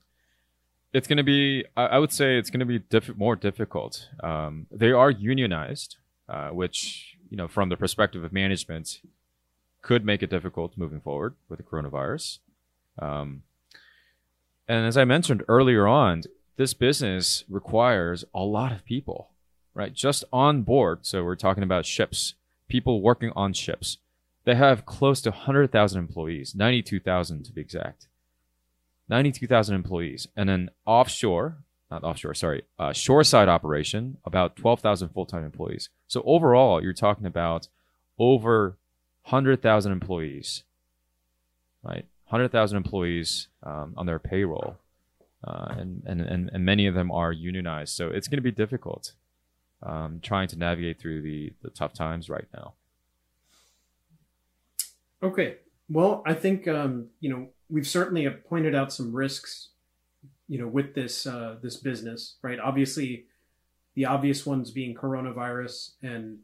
it's 0.93 1.08
going 1.08 1.17
to 1.17 1.23
be. 1.23 1.65
I, 1.78 1.86
I 1.86 1.99
would 1.99 2.12
say 2.12 2.38
it's 2.38 2.49
going 2.49 2.62
to 2.62 2.65
be 2.65 2.80
diff- 2.80 3.15
more 3.17 3.36
difficult. 3.36 4.10
Um, 4.23 4.67
they 4.71 4.91
are 4.91 5.12
unionized, 5.12 5.97
uh, 6.28 6.49
which 6.49 7.17
you 7.30 7.38
know, 7.38 7.47
from 7.47 7.69
the 7.69 7.78
perspective 7.78 8.23
of 8.23 8.34
management, 8.34 9.02
could 9.82 10.04
make 10.04 10.23
it 10.23 10.30
difficult 10.30 10.78
moving 10.78 10.99
forward 10.99 11.36
with 11.47 11.58
the 11.58 11.63
coronavirus. 11.63 12.39
Um, 12.97 13.43
and 14.67 14.86
as 14.86 14.97
I 14.97 15.06
mentioned 15.06 15.43
earlier 15.47 15.88
on, 15.88 16.23
this 16.60 16.74
business 16.74 17.45
requires 17.48 18.26
a 18.36 18.41
lot 18.41 18.74
of 18.74 18.84
people, 18.84 19.30
right? 19.74 19.93
Just 19.93 20.26
on 20.34 20.63
board. 20.63 21.00
So 21.04 21.24
we're 21.24 21.38
talking 21.38 21.63
about 21.63 21.86
ships, 21.86 22.34
people 22.67 23.02
working 23.02 23.32
on 23.34 23.54
ships. 23.54 23.98
They 24.43 24.56
have 24.56 24.86
close 24.86 25.22
to 25.22 25.30
100,000 25.30 25.98
employees, 25.98 26.54
92,000 26.54 27.45
to 27.45 27.54
be 27.54 27.62
exact. 27.62 28.10
92,000 29.08 29.74
employees. 29.74 30.28
And 30.36 30.50
then 30.50 30.69
offshore, 30.86 31.60
not 31.89 32.04
offshore, 32.04 32.34
sorry, 32.34 32.63
uh, 32.78 32.91
shoreside 32.91 33.48
operation, 33.48 34.17
about 34.26 34.58
12,000 34.58 35.10
full 35.10 35.26
time 35.26 35.45
employees. 35.45 35.88
So 36.10 36.22
overall, 36.26 36.84
you're 36.84 36.91
talking 36.91 37.26
about 37.26 37.69
over 38.17 38.78
100,000 39.24 39.93
employees, 39.93 40.63
right? 41.84 42.06
100,000 42.28 42.76
employees 42.76 43.48
um, 43.63 43.93
on 43.95 44.06
their 44.06 44.19
payroll. 44.19 44.76
Uh, 45.41 45.75
and, 45.78 46.04
and, 46.06 46.21
and, 46.21 46.49
and 46.54 46.65
many 46.65 46.86
of 46.86 46.93
them 46.93 47.12
are 47.12 47.32
unionized. 47.32 47.95
So 47.95 48.10
it's 48.10 48.28
going 48.28 48.38
to 48.38 48.43
be 48.43 48.52
difficult 48.52 49.13
um, 49.82 50.19
trying 50.21 50.47
to 50.49 50.58
navigate 50.58 50.99
through 50.99 51.21
the, 51.21 51.54
the 51.62 51.69
tough 51.69 51.93
times 51.93 52.30
right 52.30 52.47
now. 52.54 52.73
Okay. 55.23 55.58
Well, 55.89 56.23
I 56.25 56.34
think, 56.34 56.67
um, 56.67 57.08
you 57.19 57.30
know, 57.30 57.47
we've 57.69 57.88
certainly 57.88 58.30
pointed 58.30 58.75
out 58.75 58.91
some 58.91 59.13
risks, 59.13 59.69
you 60.47 60.60
know, 60.60 60.67
with 60.67 60.93
this, 60.93 61.25
uh, 61.25 61.56
this 61.62 61.78
business, 61.78 62.36
right? 62.41 62.60
Obviously, 62.60 63.25
the 63.95 64.06
obvious 64.06 64.45
ones 64.45 64.71
being 64.71 64.93
coronavirus 64.93 65.91
and, 66.04 66.39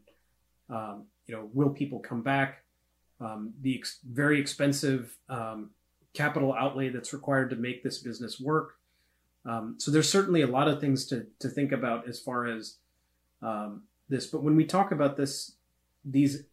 um, 0.70 1.04
you 1.26 1.34
know, 1.34 1.48
will 1.52 1.70
people 1.70 1.98
come 1.98 2.22
back? 2.22 2.62
Um, 3.20 3.54
the 3.62 3.78
ex- 3.78 4.00
very 4.06 4.40
expensive 4.40 5.16
um, 5.28 5.70
capital 6.12 6.54
outlay 6.54 6.88
that's 6.88 7.12
required 7.12 7.50
to 7.50 7.56
make 7.56 7.82
this 7.82 7.98
business 7.98 8.40
work. 8.40 8.75
Um, 9.46 9.76
so 9.78 9.90
there's 9.90 10.10
certainly 10.10 10.42
a 10.42 10.46
lot 10.46 10.68
of 10.68 10.80
things 10.80 11.06
to, 11.06 11.26
to 11.38 11.48
think 11.48 11.72
about 11.72 12.08
as 12.08 12.18
far 12.18 12.46
as 12.46 12.76
um, 13.42 13.84
this. 14.08 14.26
But 14.26 14.42
when 14.42 14.56
we 14.56 14.64
talk 14.64 14.90
about 14.90 15.16
this, 15.16 15.56
these 16.04 16.44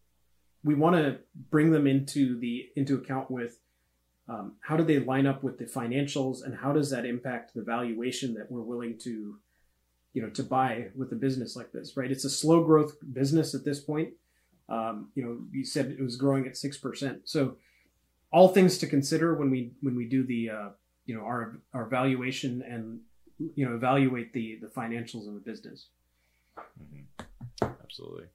we 0.63 0.75
want 0.75 0.95
to 0.95 1.17
bring 1.49 1.71
them 1.71 1.87
into 1.87 2.39
the 2.39 2.69
into 2.75 2.95
account 2.95 3.29
with 3.29 3.59
um, 4.29 4.53
how 4.61 4.77
do 4.77 4.83
they 4.83 4.99
line 4.99 5.27
up 5.27 5.43
with 5.43 5.57
the 5.57 5.65
financials 5.65 6.43
and 6.43 6.55
how 6.55 6.71
does 6.71 6.89
that 6.91 7.05
impact 7.05 7.53
the 7.53 7.61
valuation 7.61 8.33
that 8.35 8.49
we're 8.49 8.61
willing 8.61 8.97
to 8.99 9.37
you 10.13 10.21
know 10.21 10.29
to 10.29 10.43
buy 10.43 10.87
with 10.95 11.11
a 11.11 11.15
business 11.15 11.55
like 11.55 11.71
this 11.71 11.97
right 11.97 12.11
it's 12.11 12.25
a 12.25 12.29
slow 12.29 12.63
growth 12.63 12.95
business 13.13 13.53
at 13.53 13.65
this 13.65 13.79
point 13.79 14.13
um, 14.69 15.09
you 15.15 15.23
know 15.23 15.39
you 15.51 15.65
said 15.65 15.87
it 15.87 16.01
was 16.01 16.15
growing 16.15 16.47
at 16.47 16.53
6% 16.53 17.19
so 17.25 17.57
all 18.31 18.47
things 18.47 18.77
to 18.79 18.87
consider 18.87 19.35
when 19.35 19.51
we 19.51 19.73
when 19.81 19.95
we 19.95 20.05
do 20.05 20.25
the 20.25 20.49
uh, 20.49 20.69
you 21.05 21.15
know 21.15 21.21
our 21.21 21.57
our 21.73 21.85
valuation 21.85 22.61
and 22.61 22.99
you 23.55 23.67
know 23.67 23.75
evaluate 23.75 24.33
the 24.33 24.59
the 24.61 24.67
financials 24.67 25.27
of 25.27 25.33
the 25.33 25.39
business. 25.39 25.87
Mm-hmm. 26.57 27.67
Absolutely. 27.83 28.25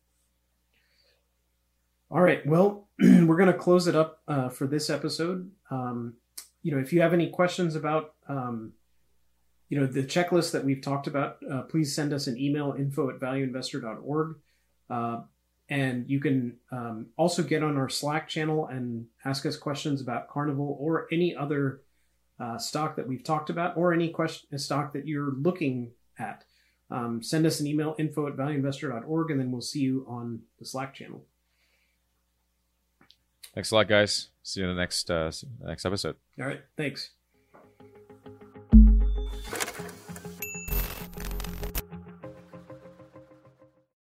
All 2.10 2.20
right. 2.20 2.44
Well, 2.46 2.88
we're 2.98 3.36
going 3.36 3.52
to 3.52 3.58
close 3.58 3.86
it 3.86 3.94
up 3.94 4.22
uh, 4.26 4.48
for 4.48 4.66
this 4.66 4.88
episode. 4.88 5.50
Um, 5.70 6.14
you 6.62 6.72
know, 6.72 6.78
if 6.78 6.92
you 6.92 7.02
have 7.02 7.12
any 7.12 7.28
questions 7.28 7.76
about 7.76 8.14
um, 8.28 8.72
you 9.68 9.78
know 9.78 9.86
the 9.86 10.02
checklist 10.02 10.52
that 10.52 10.64
we've 10.64 10.80
talked 10.80 11.06
about, 11.06 11.38
uh, 11.50 11.62
please 11.62 11.94
send 11.94 12.12
us 12.12 12.26
an 12.26 12.38
email 12.38 12.74
info 12.78 13.10
at 13.10 13.20
valueinvestor.org. 13.20 14.36
Uh, 14.90 15.20
and 15.70 16.08
you 16.08 16.18
can 16.18 16.56
um, 16.72 17.08
also 17.18 17.42
get 17.42 17.62
on 17.62 17.76
our 17.76 17.90
Slack 17.90 18.26
channel 18.26 18.66
and 18.66 19.06
ask 19.26 19.44
us 19.44 19.56
questions 19.58 20.00
about 20.00 20.28
Carnival 20.28 20.78
or 20.80 21.06
any 21.12 21.36
other 21.36 21.82
uh, 22.40 22.58
stock 22.58 22.96
that 22.96 23.06
we've 23.06 23.24
talked 23.24 23.50
about 23.50 23.76
or 23.76 23.92
any 23.92 24.08
question 24.08 24.58
stock 24.58 24.92
that 24.92 25.06
you're 25.06 25.32
looking 25.32 25.92
at. 26.18 26.44
Um, 26.90 27.22
send 27.22 27.44
us 27.46 27.60
an 27.60 27.66
email 27.66 27.94
info 27.98 28.26
at 28.28 28.36
valueinvestor.org 28.36 29.30
and 29.30 29.40
then 29.40 29.50
we'll 29.50 29.60
see 29.60 29.80
you 29.80 30.06
on 30.08 30.40
the 30.58 30.64
Slack 30.64 30.94
channel. 30.94 31.24
Thanks 33.54 33.70
a 33.70 33.74
lot, 33.74 33.88
guys. 33.88 34.28
See 34.42 34.60
you 34.60 34.68
in 34.68 34.74
the 34.74 34.80
next 34.80 35.10
uh, 35.10 35.30
next 35.62 35.84
episode. 35.84 36.16
All 36.38 36.46
right. 36.46 36.62
Thanks. 36.76 37.10